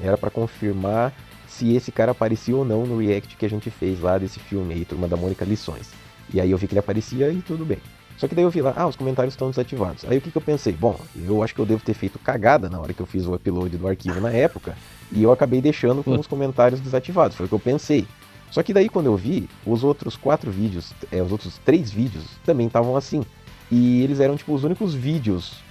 [0.02, 1.14] era para confirmar
[1.48, 4.74] se esse cara aparecia ou não no react que a gente fez lá desse filme
[4.74, 5.92] aí, Turma da Mônica Lições.
[6.34, 7.78] E aí eu vi que ele aparecia e tudo bem.
[8.18, 10.04] Só que daí eu vi lá, ah, os comentários estão desativados.
[10.06, 10.74] Aí o que, que eu pensei?
[10.74, 13.36] Bom, eu acho que eu devo ter feito cagada na hora que eu fiz o
[13.36, 14.76] upload do arquivo na época,
[15.12, 18.08] e eu acabei deixando com os comentários desativados, foi o que eu pensei.
[18.52, 22.26] Só que daí quando eu vi, os outros quatro vídeos, é, os outros três vídeos
[22.46, 23.24] também estavam assim.
[23.72, 25.64] E eles eram tipo os únicos vídeos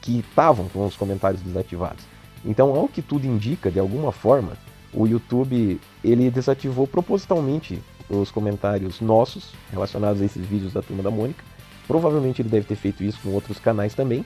[0.00, 2.04] que estavam com os comentários desativados.
[2.44, 4.52] Então, ao que tudo indica, de alguma forma,
[4.92, 11.10] o YouTube ele desativou propositalmente os comentários nossos relacionados a esses vídeos da Turma da
[11.10, 11.42] Mônica
[11.88, 14.24] Provavelmente ele deve ter feito isso com outros canais também.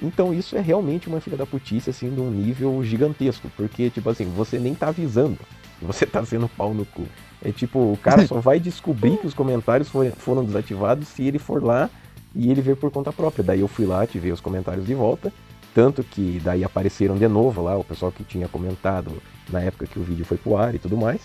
[0.00, 3.50] Então isso é realmente uma filha da putice, assim, de um nível gigantesco.
[3.56, 5.38] Porque, tipo assim, você nem tá avisando
[5.80, 7.06] você tá sendo pau no cu.
[7.44, 11.62] É tipo, o cara só vai descobrir que os comentários foram desativados se ele for
[11.62, 11.88] lá
[12.34, 13.44] e ele ver por conta própria.
[13.44, 15.32] Daí eu fui lá, ativei os comentários de volta.
[15.74, 19.12] Tanto que daí apareceram de novo lá o pessoal que tinha comentado
[19.50, 21.20] na época que o vídeo foi pro ar e tudo mais.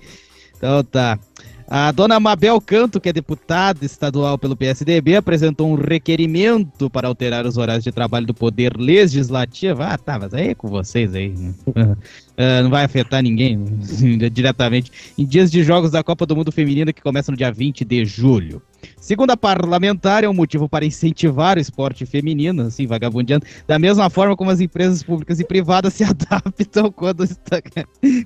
[0.56, 1.18] Então tá.
[1.66, 7.46] A dona Mabel Canto, que é deputada estadual pelo PSDB, apresentou um requerimento para alterar
[7.46, 9.82] os horários de trabalho do Poder Legislativo.
[9.82, 11.28] Ah, tá, mas aí é com vocês aí.
[11.66, 11.96] Uh,
[12.62, 13.64] não vai afetar ninguém
[14.30, 14.92] diretamente.
[15.16, 18.04] Em dias de jogos da Copa do Mundo Feminina, que começa no dia 20 de
[18.04, 18.62] julho.
[18.96, 24.08] Segundo a parlamentar, é um motivo para incentivar o esporte feminino, assim, vagabundeando, da mesma
[24.08, 27.60] forma como as empresas públicas e privadas se adaptam quando, está,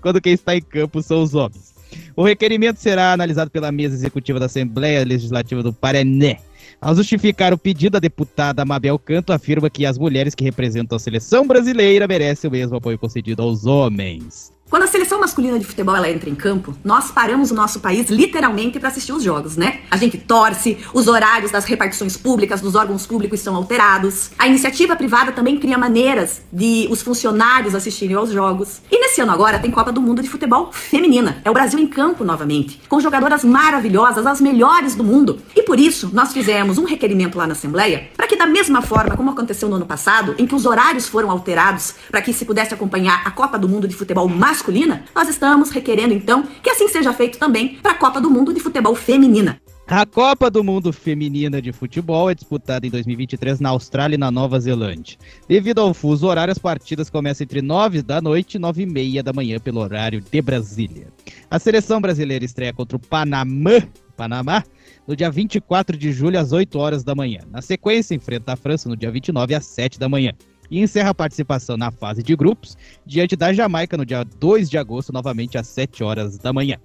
[0.00, 1.74] quando quem está em campo são os homens.
[2.14, 6.36] O requerimento será analisado pela mesa executiva da Assembleia Legislativa do Paraná.
[6.80, 10.98] Ao justificar o pedido, a deputada Mabel Canto afirma que as mulheres que representam a
[10.98, 14.55] seleção brasileira merecem o mesmo apoio concedido aos homens.
[14.68, 18.10] Quando a seleção masculina de futebol ela entra em campo, nós paramos o nosso país
[18.10, 19.82] literalmente para assistir os jogos, né?
[19.88, 24.30] A gente torce, os horários das repartições públicas, dos órgãos públicos são alterados.
[24.36, 28.82] A iniciativa privada também cria maneiras de os funcionários assistirem aos jogos.
[28.90, 31.40] E nesse ano agora tem Copa do Mundo de Futebol Feminina.
[31.44, 35.40] É o Brasil em campo novamente, com jogadoras maravilhosas, as melhores do mundo.
[35.54, 39.16] E por isso nós fizemos um requerimento lá na Assembleia para que da mesma forma
[39.16, 42.74] como aconteceu no ano passado, em que os horários foram alterados para que se pudesse
[42.74, 46.88] acompanhar a Copa do Mundo de Futebol masculino masculina, nós estamos requerendo então que assim
[46.88, 49.60] seja feito também para a Copa do Mundo de Futebol Feminina.
[49.86, 54.30] A Copa do Mundo Feminina de Futebol é disputada em 2023 na Austrália e na
[54.30, 55.18] Nova Zelândia.
[55.46, 59.22] Devido ao fuso horário, as partidas começam entre 9 da noite e 9 e meia
[59.22, 61.08] da manhã pelo horário de Brasília.
[61.50, 63.82] A seleção brasileira estreia contra o Panamá,
[64.16, 64.64] Panamá
[65.06, 67.40] no dia 24 de julho às 8 horas da manhã.
[67.48, 70.32] Na sequência, enfrenta a França no dia 29 às 7 da manhã
[70.70, 74.78] e encerra a participação na fase de grupos diante da Jamaica no dia 2 de
[74.78, 76.78] agosto, novamente às 7 horas da manhã.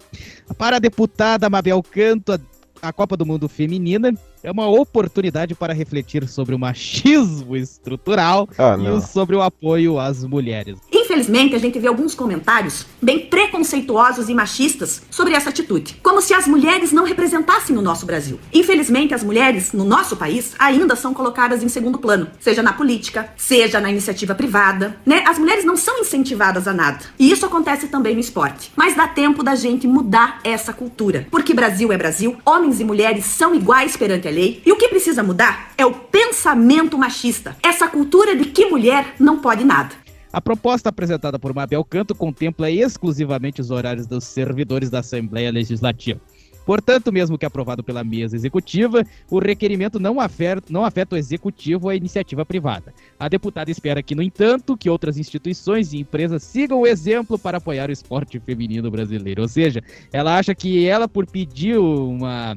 [0.58, 2.40] Para a deputada Mabel Canto,
[2.82, 8.78] a Copa do Mundo Feminina é uma oportunidade para refletir sobre o machismo estrutural ah,
[8.78, 10.80] e sobre o apoio às mulheres.
[10.92, 16.34] Infelizmente, a gente vê alguns comentários bem preconceituosos e machistas sobre essa atitude, como se
[16.34, 18.40] as mulheres não representassem o nosso Brasil.
[18.54, 23.30] Infelizmente, as mulheres no nosso país ainda são colocadas em segundo plano, seja na política,
[23.38, 25.24] seja na iniciativa privada, né?
[25.28, 27.00] As mulheres não são incentivadas a nada.
[27.20, 28.72] E isso acontece também no esporte.
[28.76, 33.26] Mas dá tempo da gente mudar essa cultura, porque Brasil é Brasil, homens e mulheres
[33.26, 37.88] são iguais perante a lei, e o que precisa mudar é o pensamento machista, essa
[37.88, 39.94] cultura de que mulher não pode nada.
[40.34, 46.22] A proposta apresentada por Mabel Canto contempla exclusivamente os horários dos servidores da Assembleia Legislativa.
[46.66, 51.90] Portanto, mesmo que aprovado pela mesa executiva, o requerimento não afeta, não afeta o executivo
[51.90, 52.94] a iniciativa privada.
[53.20, 57.58] A deputada espera que, no entanto, que outras instituições e empresas sigam o exemplo para
[57.58, 59.42] apoiar o esporte feminino brasileiro.
[59.42, 59.82] Ou seja,
[60.14, 62.56] ela acha que ela, por pedir uma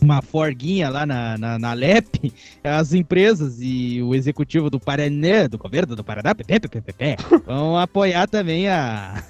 [0.00, 2.32] uma forguinha lá na, na, na, LEP,
[2.62, 6.34] as empresas e o executivo do Paraná, do governo do Paraná,
[7.44, 9.22] vão apoiar também a,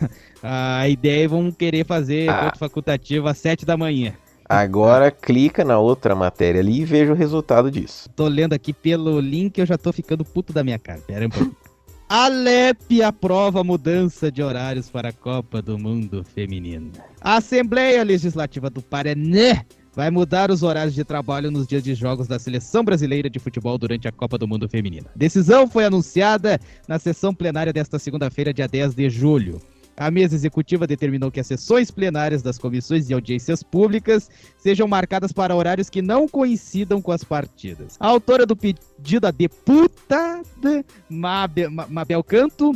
[0.42, 2.52] a ideia e vão querer fazer ah.
[2.58, 4.12] facultativo às 7 da manhã.
[4.48, 8.08] Agora clica na outra matéria ali e veja o resultado disso.
[8.16, 11.00] Tô lendo aqui pelo link, eu já tô ficando puto da minha cara.
[11.06, 11.54] Pera um pouco.
[12.10, 16.90] A LEP aprova a mudança de horários para a Copa do Mundo Feminino.
[17.20, 19.62] A Assembleia Legislativa do Paraná
[19.98, 23.76] vai mudar os horários de trabalho nos dias de jogos da Seleção Brasileira de Futebol
[23.76, 25.10] durante a Copa do Mundo Feminina.
[25.16, 29.60] Decisão foi anunciada na sessão plenária desta segunda-feira, dia 10 de julho.
[29.96, 35.32] A mesa executiva determinou que as sessões plenárias das comissões e audiências públicas sejam marcadas
[35.32, 37.96] para horários que não coincidam com as partidas.
[37.98, 42.72] A autora do pedido, a deputada Mabel, Mabel Canto,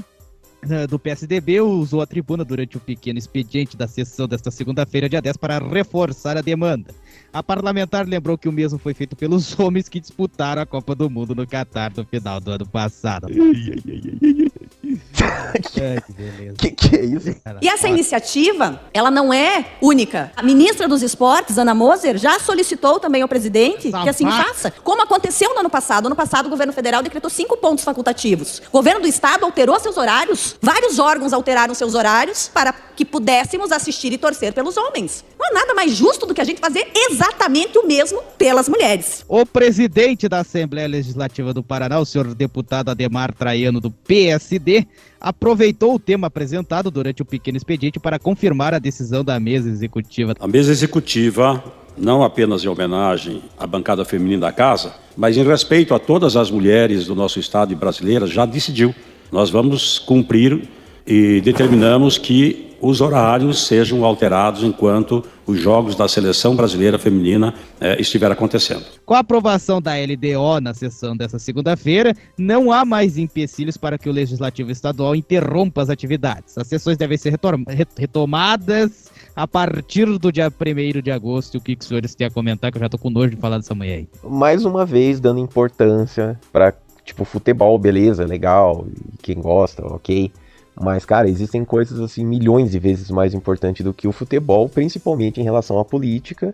[0.69, 5.23] eh, do PSDB usou a tribuna durante o pequeno expediente da sessão desta segunda-feira, dia
[5.23, 6.93] 10, para reforçar a demanda.
[7.33, 11.09] A parlamentar lembrou que o mesmo foi feito pelos homens que disputaram a Copa do
[11.09, 13.29] Mundo no Catar no final do ano passado.
[16.59, 17.35] Que, que é isso?
[17.61, 20.33] E essa iniciativa, ela não é única.
[20.37, 24.73] A ministra dos Esportes, Ana Moser, já solicitou também ao presidente que assim faça.
[24.83, 26.05] Como aconteceu no ano passado.
[26.05, 28.63] No ano passado, o governo federal decretou cinco pontos facultativos.
[28.69, 30.57] O governo do estado alterou seus horários.
[30.61, 35.25] Vários órgãos alteraram seus horários para que pudéssemos assistir e torcer pelos homens.
[35.39, 39.25] Não há nada mais justo do que a gente fazer exatamente o mesmo pelas mulheres.
[39.29, 44.87] O presidente da Assembleia Legislativa do Paraná, o senhor deputado Ademar Traiano, do PSD,
[45.23, 50.35] aproveitou o tema apresentado durante o pequeno expediente para confirmar a decisão da mesa executiva.
[50.41, 51.63] A mesa executiva,
[51.97, 56.51] não apenas em homenagem à bancada feminina da casa, mas em respeito a todas as
[56.51, 58.93] mulheres do nosso estado e brasileiras, já decidiu.
[59.31, 60.69] Nós vamos cumprir
[61.07, 68.01] e determinamos que os horários sejam alterados enquanto os jogos da seleção brasileira feminina eh,
[68.01, 68.85] estiver acontecendo.
[69.07, 74.09] Com a aprovação da LDO na sessão dessa segunda-feira, não há mais empecilhos para que
[74.09, 76.59] o Legislativo Estadual interrompa as atividades.
[76.59, 77.39] As sessões devem ser
[77.97, 81.59] retomadas a partir do dia 1 de agosto.
[81.59, 82.73] O que, que os senhores têm a comentar?
[82.73, 84.09] Que eu já tô com nojo de falar dessa manhã aí.
[84.25, 88.87] Mais uma vez, dando importância para tipo, futebol, beleza, legal,
[89.23, 90.33] quem gosta, ok.
[90.83, 95.41] Mas, cara, existem coisas assim milhões de vezes mais importantes do que o futebol, principalmente
[95.41, 96.53] em relação à política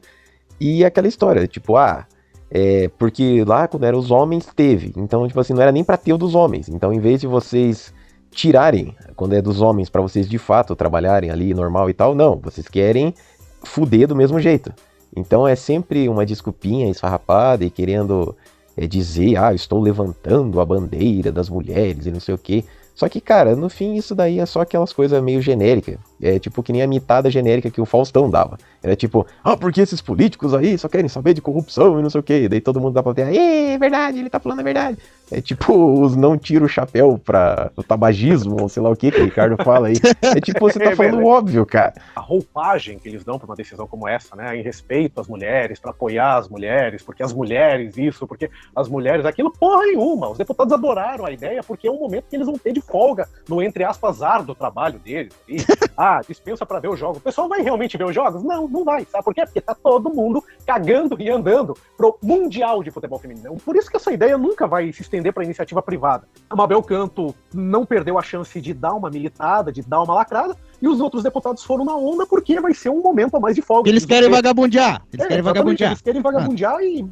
[0.60, 2.06] e aquela história, tipo, ah,
[2.50, 5.96] é, porque lá quando era os homens teve, então tipo assim, não era nem para
[5.96, 6.68] ter o dos homens.
[6.68, 7.92] Então, em vez de vocês
[8.30, 12.36] tirarem quando é dos homens para vocês de fato trabalharem ali normal e tal, não,
[12.36, 13.14] vocês querem
[13.62, 14.72] fuder do mesmo jeito.
[15.16, 18.36] Então é sempre uma desculpinha esfarrapada e querendo
[18.76, 22.64] é, dizer, ah, estou levantando a bandeira das mulheres e não sei o que.
[22.98, 25.98] Só que, cara, no fim isso daí é só aquelas coisas meio genéricas.
[26.20, 28.58] É tipo que nem a mitada genérica que o Faustão dava.
[28.82, 32.18] Era tipo, ah, porque esses políticos aí só querem saber de corrupção e não sei
[32.18, 32.48] o que.
[32.48, 34.98] Daí todo mundo dá pra ter, é verdade, ele tá falando a verdade.
[35.30, 39.10] É tipo os não tira o chapéu pra o tabagismo, ou sei lá o que
[39.10, 39.96] que o Ricardo fala aí.
[40.22, 41.94] É tipo, você tá é falando óbvio, cara.
[42.16, 44.56] A roupagem que eles dão pra uma decisão como essa, né?
[44.56, 49.26] Em respeito às mulheres, para apoiar as mulheres, porque as mulheres isso, porque as mulheres
[49.26, 50.30] aquilo, porra nenhuma.
[50.30, 53.28] Os deputados adoraram a ideia porque é um momento que eles vão ter de folga
[53.48, 55.34] no, entre aspas, ar do trabalho deles.
[55.48, 55.56] E,
[55.96, 57.18] ah, dispensa para ver os jogos.
[57.18, 58.42] O pessoal vai realmente ver os jogos?
[58.42, 59.04] Não, não vai.
[59.04, 59.44] Sabe por quê?
[59.44, 63.56] Porque tá todo mundo cagando e andando pro Mundial de Futebol Feminino.
[63.64, 66.26] Por isso que essa ideia nunca vai se estender para iniciativa privada.
[66.48, 70.56] A Mabel Canto não perdeu a chance de dar uma militada, de dar uma lacrada,
[70.80, 73.62] e os outros deputados foram na onda porque vai ser um momento a mais de
[73.62, 73.88] folga.
[73.88, 75.02] Eles querem vagabundear.
[75.12, 75.90] Eles é, querem vagabundear.
[75.90, 76.84] Eles querem vagabundear ah.
[76.84, 77.04] e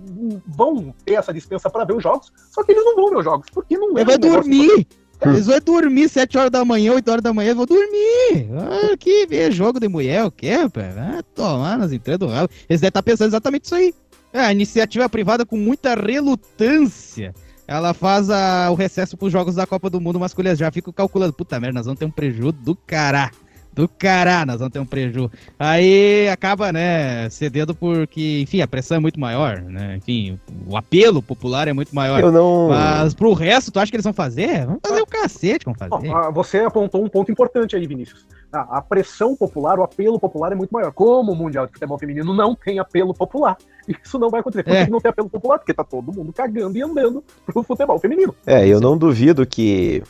[0.46, 3.24] vão ter essa dispensa para ver os jogos, só que eles não vão ver os
[3.24, 4.04] jogos, porque não é.
[4.04, 4.86] Vai dormir!
[5.22, 8.48] Eles vão dormir 7 horas da manhã, 8 horas da manhã, vão dormir.
[8.52, 10.94] Ah, que ver jogo de mulher, o quê, rapaz?
[10.94, 12.50] Vai tomar nas entranhas do rabo.
[12.68, 13.94] Eles devem estar pensando exatamente isso aí.
[14.32, 17.34] É, a iniciativa privada com muita relutância
[17.66, 20.54] ela faz a- o recesso pros jogos da Copa do Mundo masculino.
[20.54, 23.30] Já fico calculando, puta merda, nós vamos ter um prejuízo do cará.
[23.76, 25.30] Do cará, nós vamos ter um prejuízo.
[25.58, 29.96] Aí acaba, né, cedendo porque, enfim, a pressão é muito maior, né?
[29.98, 32.20] Enfim, o apelo popular é muito maior.
[32.20, 34.64] Eu não- Mas pro resto, tu acha que eles vão fazer?
[34.64, 36.08] Vamos fazer o cacete, vamos fazer.
[36.08, 38.24] Bom, você apontou um ponto importante aí, Vinícius.
[38.50, 40.90] Ah, a pressão popular, o apelo popular é muito maior.
[40.92, 44.62] Como o Mundial de Futebol Feminino não tem apelo popular, isso não vai acontecer.
[44.64, 44.86] Por É.
[44.86, 45.58] que não tem apelo popular?
[45.58, 48.34] Porque tá todo mundo cagando e andando pro futebol feminino.
[48.46, 50.02] É, eu não duvido que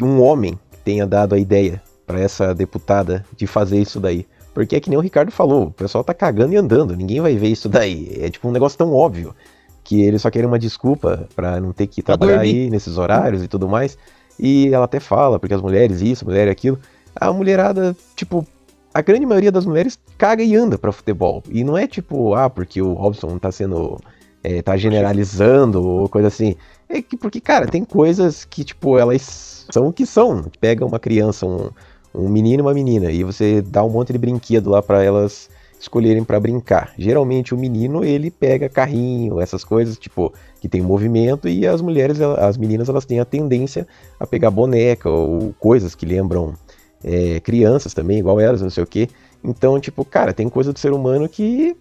[0.00, 4.26] um homem tenha dado a ideia pra essa deputada de fazer isso daí.
[4.52, 7.36] Porque é que nem o Ricardo falou, o pessoal tá cagando e andando, ninguém vai
[7.36, 8.16] ver isso daí.
[8.20, 9.34] É tipo um negócio tão óbvio
[9.82, 13.48] que eles só querem uma desculpa pra não ter que trabalhar aí nesses horários e
[13.48, 13.98] tudo mais.
[14.38, 16.78] E ela até fala, porque as mulheres isso, mulher aquilo.
[17.14, 18.46] A mulherada, tipo,
[18.92, 21.42] a grande maioria das mulheres caga e anda pra futebol.
[21.50, 24.00] E não é tipo, ah, porque o Robson tá sendo.
[24.42, 26.54] é, tá generalizando ou coisa assim.
[26.88, 30.44] É que, porque, cara, tem coisas que, tipo, elas são o que são.
[30.60, 31.70] Pega uma criança, um,
[32.14, 35.50] um menino e uma menina, e você dá um monte de brinquedo lá pra elas
[35.80, 36.94] escolherem pra brincar.
[36.96, 42.20] Geralmente o menino, ele pega carrinho, essas coisas, tipo, que tem movimento, e as mulheres,
[42.20, 43.86] as meninas, elas têm a tendência
[44.18, 46.54] a pegar boneca ou coisas que lembram
[47.02, 49.08] é, crianças também, igual elas, não sei o quê.
[49.42, 51.76] Então, tipo, cara, tem coisa do ser humano que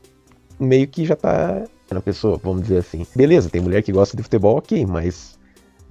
[0.60, 3.06] meio que já tá na pessoa, vamos dizer assim.
[3.15, 5.38] Beleza, tem mulher que gosta de futebol, ok, mas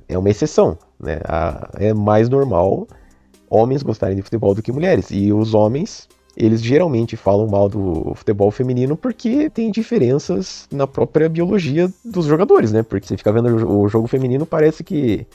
[0.09, 1.21] é uma exceção, né?
[1.25, 2.87] A- é mais normal
[3.53, 5.09] homens gostarem de futebol do que mulheres.
[5.11, 11.29] E os homens, eles geralmente falam mal do futebol feminino porque tem diferenças na própria
[11.29, 12.83] biologia dos jogadores, né?
[12.83, 15.27] Porque você fica vendo o jogo feminino, parece que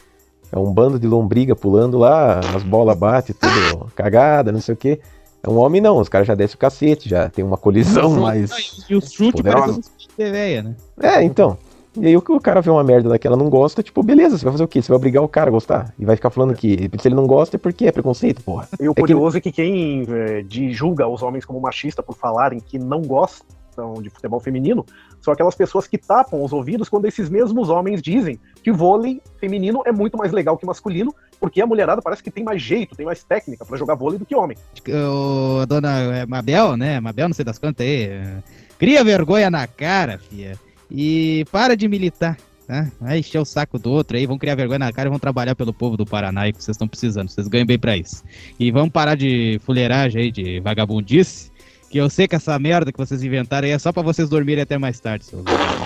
[0.52, 4.78] é um bando de lombriga pulando lá, as bolas batem, tudo cagada, não sei o
[4.78, 5.00] quê.
[5.44, 8.84] É um homem não, os caras já descem o cacete, já tem uma colisão mais.
[8.90, 9.74] E os chutes poderosa.
[9.74, 10.76] parecem uns de véia, né?
[11.00, 11.58] É, então.
[12.00, 14.44] E aí o que o cara vê uma merda daquela não gosta, tipo, beleza, você
[14.46, 14.82] vai fazer o quê?
[14.82, 15.94] Você vai obrigar o cara a gostar?
[15.98, 18.68] E vai ficar falando que se ele não gosta é porque é preconceito, porra.
[18.80, 22.04] E o É que- curioso é que quem eh, de, julga os homens como machista
[22.04, 24.84] por falarem que não gostam de futebol feminino
[25.22, 29.84] são aquelas pessoas que tapam os ouvidos quando esses mesmos homens dizem que vôlei feminino
[29.86, 33.06] é muito mais legal que masculino, porque a mulherada parece que tem mais jeito, tem
[33.06, 34.58] mais técnica pra jogar vôlei do que homem.
[34.88, 37.00] O, a dona é, Mabel, né?
[37.00, 38.04] Mabel, não sei das quantas aí.
[38.06, 38.38] é,
[38.80, 40.58] Cria vergonha na cara, fia.
[40.90, 42.90] E para de militar, tá?
[43.00, 45.56] Vai encher o saco do outro aí, vão criar vergonha na cara e vão trabalhar
[45.56, 47.30] pelo povo do Paraná que vocês estão precisando.
[47.30, 48.24] Vocês ganham bem pra isso.
[48.60, 51.52] E vamos parar de fuleiragem aí, de vagabundice.
[51.90, 54.62] Que eu sei que essa merda que vocês inventaram aí é só pra vocês dormirem
[54.62, 55.44] até mais tarde, seus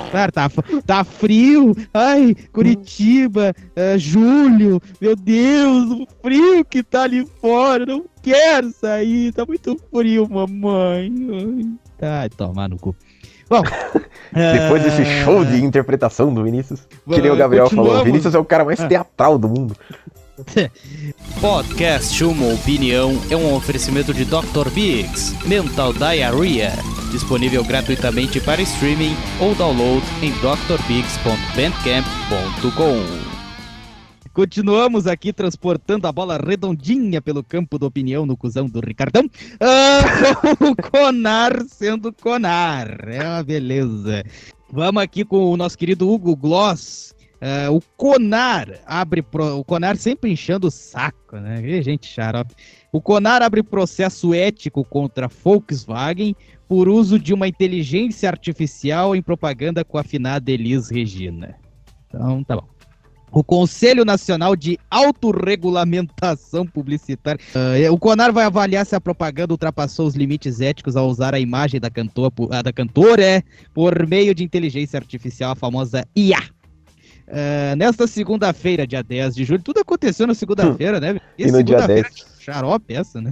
[0.09, 0.49] Claro, tá,
[0.85, 1.75] tá frio.
[1.93, 4.81] Ai, Curitiba, é, julho.
[4.99, 7.85] Meu Deus, o frio que tá ali fora.
[7.85, 9.31] Não quero sair.
[9.31, 11.77] Tá muito frio, mamãe.
[12.01, 12.95] Ai, tomar no cu.
[13.51, 13.61] Bom,
[14.33, 18.03] Depois desse é, show de interpretação do Vinícius, que nem o Gabriel falou, o.
[18.05, 18.87] Vinícius é o cara mais Ah.
[18.87, 19.75] teatral do mundo.
[21.41, 24.69] Podcast Uma Opinião é um oferecimento de Dr.
[24.73, 26.71] Biggs, Mental Diarrhea,
[27.11, 33.30] disponível gratuitamente para streaming ou download em drbiggs.bandcamp.com.
[34.41, 39.29] Continuamos aqui transportando a bola redondinha pelo campo da opinião no cuzão do Ricardão.
[39.59, 43.07] Ah, o Conar sendo Conar.
[43.07, 44.23] É uma beleza.
[44.73, 47.13] Vamos aqui com o nosso querido Hugo Gloss.
[47.39, 49.21] Ah, o Conar abre.
[49.21, 51.61] pro- O Conar sempre enchendo o saco, né?
[51.63, 52.55] Ih, gente xarope.
[52.91, 56.35] O Conar abre processo ético contra a Volkswagen
[56.67, 61.53] por uso de uma inteligência artificial em propaganda com a afinada Elis Regina.
[62.07, 62.67] Então, tá bom.
[63.31, 67.39] O Conselho Nacional de Autorregulamentação Publicitária.
[67.77, 71.39] É, o CONAR vai avaliar se a propaganda ultrapassou os limites éticos ao usar a
[71.39, 76.41] imagem da cantora, ah, da cantora é, por meio de inteligência artificial, a famosa IA.
[77.31, 81.19] Ah, nesta segunda-feira, dia 10 de julho, tudo aconteceu na segunda-feira, né?
[81.37, 82.25] E no dia segunda-feira, 10.
[82.39, 83.31] Xarope essa, né?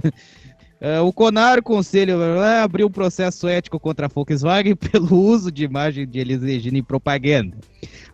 [0.82, 5.52] Ah, o CONAR, o Conselho, ah, abriu um processo ético contra a Volkswagen pelo uso
[5.52, 7.58] de imagem de Elis Regina em propaganda.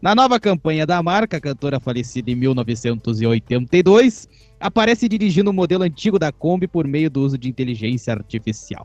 [0.02, 4.28] Na nova campanha da marca, a cantora falecida em 1982
[4.60, 8.84] aparece dirigindo o modelo antigo da Kombi por meio do uso de inteligência artificial.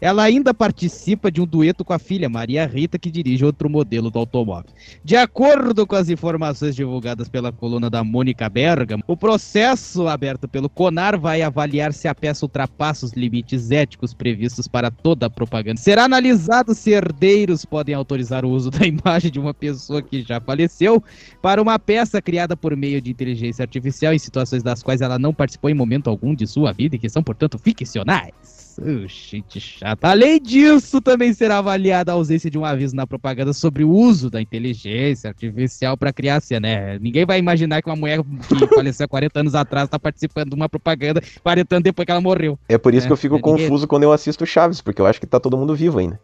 [0.00, 4.10] Ela ainda participa de um dueto com a filha Maria Rita, que dirige outro modelo
[4.10, 4.70] do automóvel.
[5.04, 10.68] De acordo com as informações divulgadas pela coluna da Mônica Bergamo, o processo aberto pelo
[10.68, 15.80] CONAR vai avaliar se a peça ultrapassa os limites éticos previstos para toda a propaganda.
[15.80, 20.40] Será analisado se herdeiros podem autorizar o uso da imagem de uma pessoa que já
[20.40, 21.02] faleceu
[21.40, 25.32] para uma peça criada por meio de inteligência artificial em situações das quais ela não
[25.34, 28.32] participou em momento algum de sua vida e que são, portanto, ficcionais.
[28.80, 30.08] Oh, gente chata.
[30.08, 34.30] Além disso, também será avaliada a ausência de um aviso na propaganda sobre o uso
[34.30, 36.98] da inteligência artificial para criança, né?
[36.98, 40.54] Ninguém vai imaginar que uma mulher que faleceu há 40 anos atrás está participando de
[40.56, 42.58] uma propaganda 40 anos depois que ela morreu.
[42.66, 45.02] É por isso É, que eu fico é, ninguém- confuso quando eu assisto Chaves, porque
[45.02, 46.18] eu acho que tá todo mundo vivo ainda.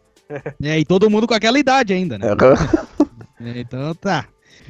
[0.63, 2.27] É, e todo mundo com aquela idade ainda, né?
[3.41, 4.25] É, Então tá.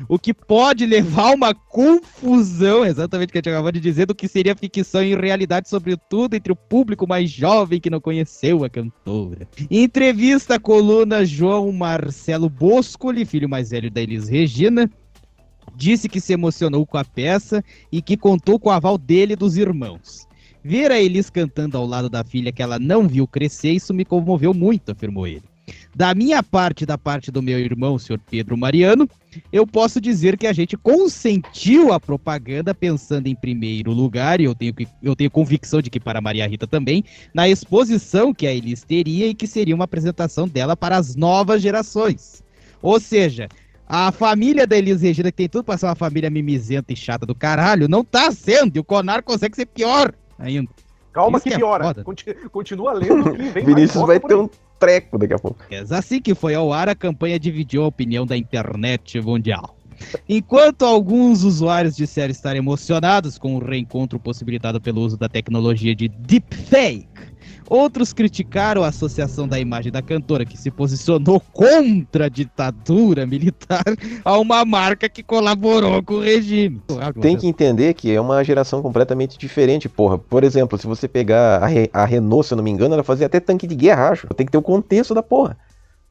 [0.08, 4.16] O que pode levar a uma confusão, exatamente o que gente acabou de dizer, do
[4.16, 8.70] que seria ficção e realidade, sobretudo entre o público mais jovem que não conheceu a
[8.70, 9.48] cantora.
[9.70, 14.90] Em entrevista à coluna, João Marcelo Boscoli, filho mais velho da Elis Regina,
[15.76, 19.36] disse que se emocionou com a peça e que contou com o aval dele e
[19.36, 20.28] dos irmãos.
[20.64, 24.04] Ver a Elis cantando ao lado da filha que ela não viu crescer, isso me
[24.04, 25.49] comoveu muito, afirmou ele.
[25.96, 29.10] Da minha parte da parte do meu irmão, o senhor Pedro Mariano,
[29.52, 34.56] eu posso dizer que a gente consentiu a propaganda pensando em primeiro lugar, e eu
[34.56, 38.46] tenho, que- eu tenho convicção de que para a Maria Rita também, na exposição que
[38.48, 42.44] a Elis teria e que seria uma apresentação dela para as novas gerações.
[42.82, 43.50] Ou seja,
[43.88, 47.26] a família da Elis Regina, que tem tudo para ser uma família mimizenta e chata
[47.26, 50.70] do caralho, não tá sendo, e o Conar consegue ser pior ainda.
[51.12, 51.84] Calma Isso que que é piora.
[51.84, 52.04] foda.
[52.04, 54.48] Conti- Continua lendo que vem Vinícius vai ter um
[54.80, 55.64] treco daqui a pouco.
[55.70, 59.76] Mas Assim que foi ao ar, a campanha dividiu a opinião da internet mundial.
[60.28, 66.08] Enquanto alguns usuários disseram estar emocionados com o reencontro possibilitado pelo uso da tecnologia de
[66.08, 67.08] deepfake,
[67.70, 73.84] outros criticaram a associação da imagem da cantora, que se posicionou contra a ditadura militar,
[74.26, 76.82] a uma marca que colaborou com o regime.
[77.22, 80.18] Tem que entender que é uma geração completamente diferente, porra.
[80.18, 83.04] Por exemplo, se você pegar a, Re- a Renault, se eu não me engano, ela
[83.04, 84.28] fazia até tanque de guerra, acho.
[84.34, 85.58] Tem que ter o contexto da porra.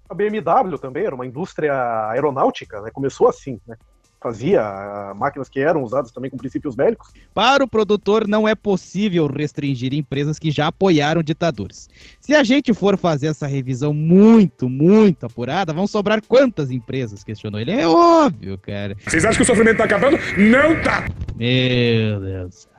[0.09, 1.75] A BMW também era uma indústria
[2.11, 2.91] aeronáutica, né?
[2.93, 3.77] Começou assim, né?
[4.21, 7.13] Fazia máquinas que eram usadas também com princípios bélicos.
[7.33, 11.89] Para o produtor, não é possível restringir empresas que já apoiaram ditadores.
[12.21, 17.23] Se a gente for fazer essa revisão muito, muito apurada, vão sobrar quantas empresas?
[17.23, 17.71] Questionou ele.
[17.71, 18.97] É óbvio, cara.
[19.07, 20.19] Vocês acham que o sofrimento tá acabando?
[20.37, 21.07] Não tá!
[21.37, 22.73] Meu Deus do céu.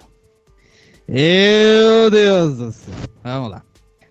[1.07, 2.95] Meu Deus do céu.
[3.23, 3.63] Vamos lá.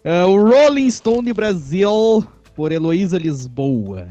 [0.02, 2.26] Ah, o Rolling Stone Brasil,
[2.56, 4.08] por Heloísa Lisboa.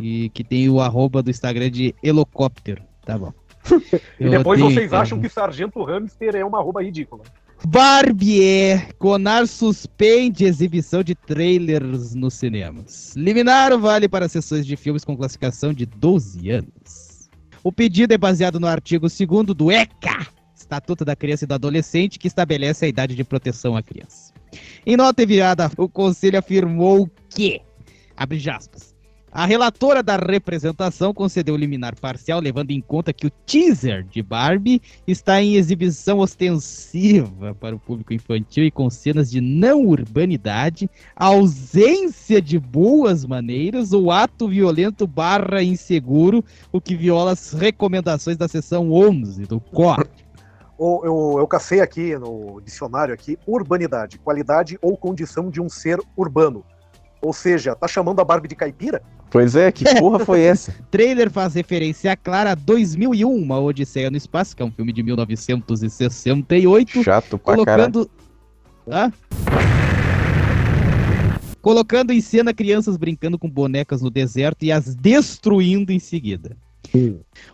[0.00, 2.82] E que tem o arroba do Instagram de Helicóptero.
[3.04, 3.32] Tá bom.
[4.18, 5.02] E depois odeio, vocês cara.
[5.02, 7.22] acham que Sargento Hamster é uma arroba ridícula.
[7.66, 13.14] Barbier, Conar suspende exibição de trailers nos cinemas.
[13.14, 17.28] Liminar vale para sessões de filmes com classificação de 12 anos.
[17.62, 22.18] O pedido é baseado no artigo 2 do ECA, Estatuto da Criança e do Adolescente,
[22.18, 24.32] que estabelece a idade de proteção à criança.
[24.86, 27.60] Em nota enviada, o Conselho afirmou que,
[28.16, 28.89] abre aspas,
[29.32, 34.82] a relatora da representação concedeu liminar parcial, levando em conta que o teaser de Barbie
[35.06, 42.42] está em exibição ostensiva para o público infantil e com cenas de não urbanidade, ausência
[42.42, 48.92] de boas maneiras ou ato violento barra inseguro, o que viola as recomendações da seção
[48.92, 50.08] 11 do COR.
[50.76, 56.00] Ou eu, eu cacei aqui no dicionário aqui, urbanidade, qualidade ou condição de um ser
[56.16, 56.64] urbano.
[57.22, 59.02] Ou seja, tá chamando a Barbie de caipira?
[59.30, 60.74] Pois é, que porra foi essa?
[60.90, 65.02] trailer faz referência clara a 2001, uma Odisseia no Espaço, que é um filme de
[65.02, 67.02] 1968.
[67.02, 68.10] Chato pra colocando...
[71.60, 76.56] Colocando em cena crianças brincando com bonecas no deserto e as destruindo em seguida.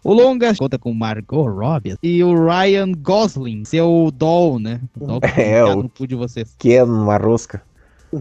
[0.03, 4.81] O longa conta com Margot Robbie e o Ryan Gosling, seu doll, né?
[4.99, 6.55] O doll que É, o- no cu de vocês.
[6.57, 7.61] Que é uma rosca.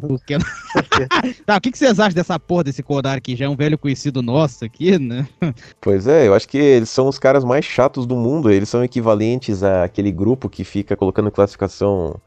[0.04, 0.38] O que...
[1.46, 3.36] tá, o que, que vocês acham dessa porra desse Kodar aqui?
[3.36, 5.28] Já é um velho conhecido nosso aqui, né?
[5.82, 8.52] Pois é, eu acho que eles são os caras mais chatos do mundo.
[8.52, 12.20] Eles são equivalentes àquele grupo que fica colocando classificação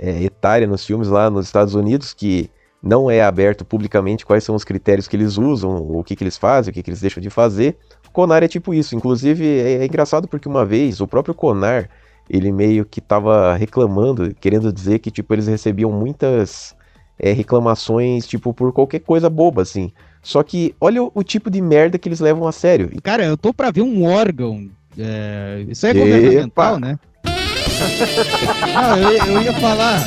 [0.00, 2.50] é, etária nos filmes lá nos Estados Unidos, que
[2.82, 6.36] não é aberto publicamente quais são os critérios que eles usam, o que, que eles
[6.36, 7.76] fazem, o que, que eles deixam de fazer.
[8.08, 8.96] O Conar é tipo isso.
[8.96, 11.88] Inclusive, é, é engraçado porque uma vez o próprio Conar,
[12.28, 16.74] ele meio que tava reclamando, querendo dizer que tipo eles recebiam muitas
[17.18, 19.92] é, reclamações, tipo, por qualquer coisa boba, assim.
[20.22, 22.90] Só que olha o, o tipo de merda que eles levam a sério.
[23.02, 24.68] Cara, eu tô pra ver um órgão.
[24.98, 25.98] é, Isso é Epa!
[26.00, 26.98] governamental, né?
[28.74, 30.00] Não, eu, eu ia falar.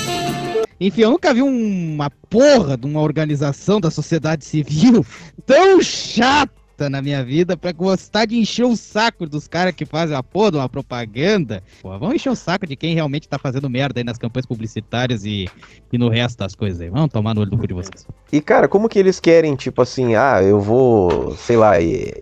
[0.80, 5.06] Enfim, eu nunca vi um- uma porra de uma organização da sociedade civil
[5.46, 6.52] tão chata
[6.90, 10.52] na minha vida pra gostar de encher o saco dos caras que fazem a porra
[10.52, 11.64] de uma propaganda.
[11.82, 15.26] Pô, vamos encher o saco de quem realmente tá fazendo merda aí nas campanhas publicitárias
[15.26, 15.50] e,
[15.92, 16.90] e no resto das coisas aí.
[16.90, 18.06] Vamos tomar no olho do cu de vocês.
[18.32, 21.76] E, cara, como que eles querem, tipo assim, ah, eu vou, sei lá,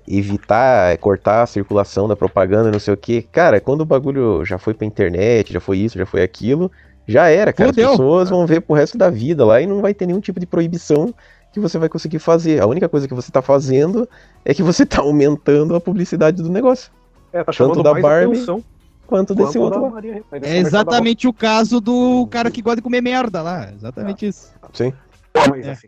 [0.08, 3.26] evitar, cortar a circulação da propaganda, não sei o quê.
[3.32, 6.72] Cara, quando o bagulho já foi pra internet, já foi isso, já foi aquilo,
[7.08, 7.70] Já era, cara.
[7.70, 7.86] Fudeu.
[7.86, 10.39] As pessoas vão ver pro resto da vida lá e não vai ter nenhum tipo
[10.39, 11.14] de proibição
[11.54, 12.62] que você vai conseguir fazer.
[12.62, 14.10] A única coisa que você tá fazendo
[14.43, 16.91] é que você tá aumentando a publicidade do negócio.
[17.32, 18.64] É, tá Tanto da mais Barbie atenção
[19.08, 19.89] quanto desse outro.
[19.89, 23.72] Maria, desse É exatamente o caso do cara que gosta de comer merda lá.
[23.72, 24.51] Exatamente isso.
[24.74, 24.91] Sim.
[25.34, 25.72] É.
[25.72, 25.88] assim,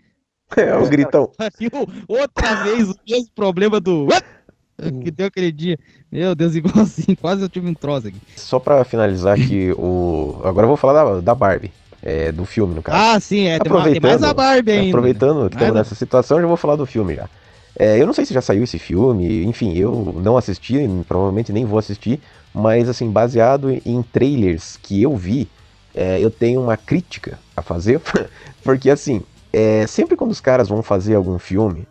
[0.55, 1.32] É o gritão.
[2.07, 4.07] Outra vez o mesmo problema do.
[5.03, 5.80] Que deu aquele dia.
[6.11, 7.18] Meu Deus, igualzinho.
[7.20, 8.18] Quase eu tive um troço aqui.
[8.36, 10.41] Só pra finalizar aqui, o.
[10.43, 11.72] Agora eu vou falar da, da Barbie.
[12.05, 12.97] É, do filme, no caso.
[12.97, 13.57] Ah, sim, é.
[13.67, 14.89] Mais- tem mais a Barbie ainda.
[14.89, 17.27] Aproveitando que estamos nessa situação, já vou falar do filme já.
[17.77, 21.65] É, eu não sei se já saiu esse filme, enfim, eu não assisti, provavelmente nem
[21.65, 22.21] vou assistir,
[22.53, 25.49] mas assim, baseado em trailers que eu vi,
[25.93, 27.99] é, eu tenho uma crítica a fazer,
[28.63, 31.85] porque assim, é, sempre quando os caras vão fazer algum filme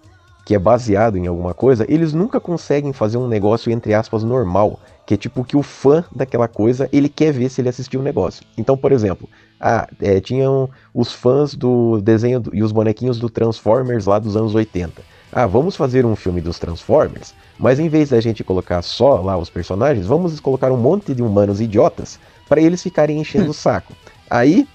[0.45, 4.79] que é baseado em alguma coisa, eles nunca conseguem fazer um negócio, entre aspas, normal,
[5.07, 8.03] que é tipo que o fã daquela coisa, ele quer ver se ele assistiu o
[8.03, 8.43] negócio.
[8.57, 9.29] Então, por exemplo,
[9.61, 14.37] ah, é, tinham os fãs do desenho do- e os bonequinhos do Transformers lá dos
[14.37, 15.03] anos 80.
[15.33, 19.37] Ah, vamos fazer um filme dos Transformers, mas em vez da gente colocar só lá
[19.37, 23.93] os personagens, vamos colocar um monte de humanos idiotas para eles ficarem enchendo o saco.
[24.31, 24.67] Aí,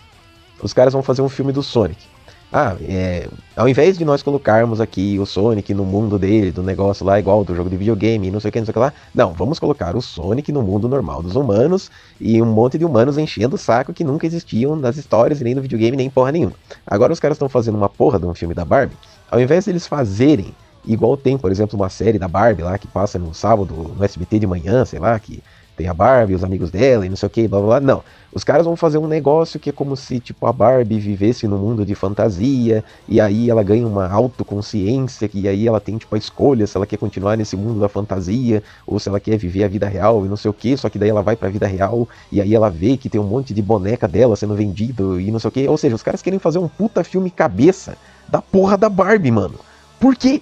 [0.61, 2.05] os caras vão fazer um filme do Sonic.
[2.51, 7.05] Ah, é, ao invés de nós colocarmos aqui o Sonic no mundo dele, do negócio
[7.05, 8.91] lá igual do jogo de videogame, não sei o que, não sei o que lá,
[9.13, 13.19] não, vamos colocar o Sonic no mundo normal dos humanos e um monte de humanos
[13.19, 16.55] enchendo o saco que nunca existiam nas histórias, nem no videogame, nem porra nenhuma.
[16.87, 18.97] Agora os caras estão fazendo uma porra de um filme da Barbie,
[19.29, 20.51] ao invés deles fazerem
[20.85, 24.39] igual tem, por exemplo, uma série da Barbie lá que passa no sábado no SBT
[24.39, 25.43] de manhã, sei lá, que
[25.79, 27.79] tem a Barbie, os amigos dela e não sei o que, blá blá blá.
[27.79, 28.03] Não.
[28.33, 31.57] Os caras vão fazer um negócio que é como se, tipo, a Barbie vivesse num
[31.57, 36.17] mundo de fantasia, e aí ela ganha uma autoconsciência, e aí ela tem, tipo, a
[36.17, 39.67] escolha se ela quer continuar nesse mundo da fantasia, ou se ela quer viver a
[39.69, 42.07] vida real e não sei o que, só que daí ela vai pra vida real,
[42.29, 45.39] e aí ela vê que tem um monte de boneca dela sendo vendido e não
[45.39, 45.67] sei o que.
[45.67, 49.57] Ou seja, os caras querem fazer um puta filme cabeça da porra da Barbie, mano.
[49.97, 50.41] Por quê?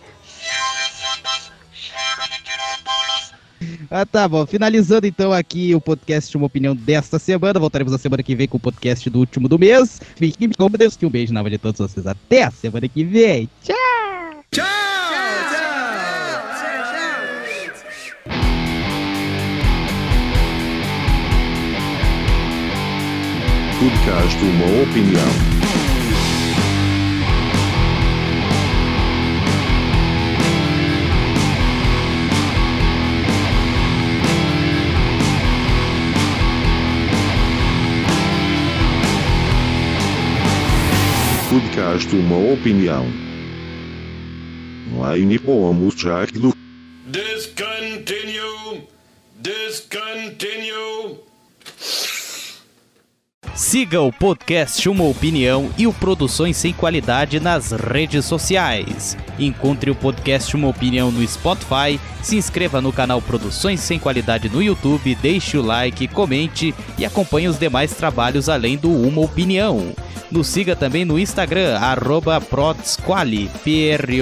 [3.90, 4.46] Ah, tá bom.
[4.46, 7.60] Finalizando então aqui o podcast Uma Opinião desta semana.
[7.60, 10.02] Voltaremos na semana que vem com o podcast do último do mês.
[10.16, 12.06] Fiquem com Deus, que um beijo na alma de todos vocês.
[12.06, 13.50] Até a semana que vem.
[13.64, 13.76] Tchau!
[23.80, 25.57] Podcast Uma Opinião.
[41.50, 43.06] Podcast Uma Opinião.
[45.16, 46.54] Line pomos Jack do
[47.06, 48.86] Discontinue!
[49.40, 51.20] Discontinue!
[53.58, 59.18] Siga o podcast Uma Opinião e o Produções Sem Qualidade nas redes sociais.
[59.40, 64.62] Encontre o podcast Uma Opinião no Spotify, se inscreva no canal Produções Sem Qualidade no
[64.62, 69.92] YouTube, deixe o like, comente e acompanhe os demais trabalhos além do Uma Opinião.
[70.30, 74.22] Nos siga também no Instagram, arroba Prodsquali, P-R-O-D-S-Q-A-L-I.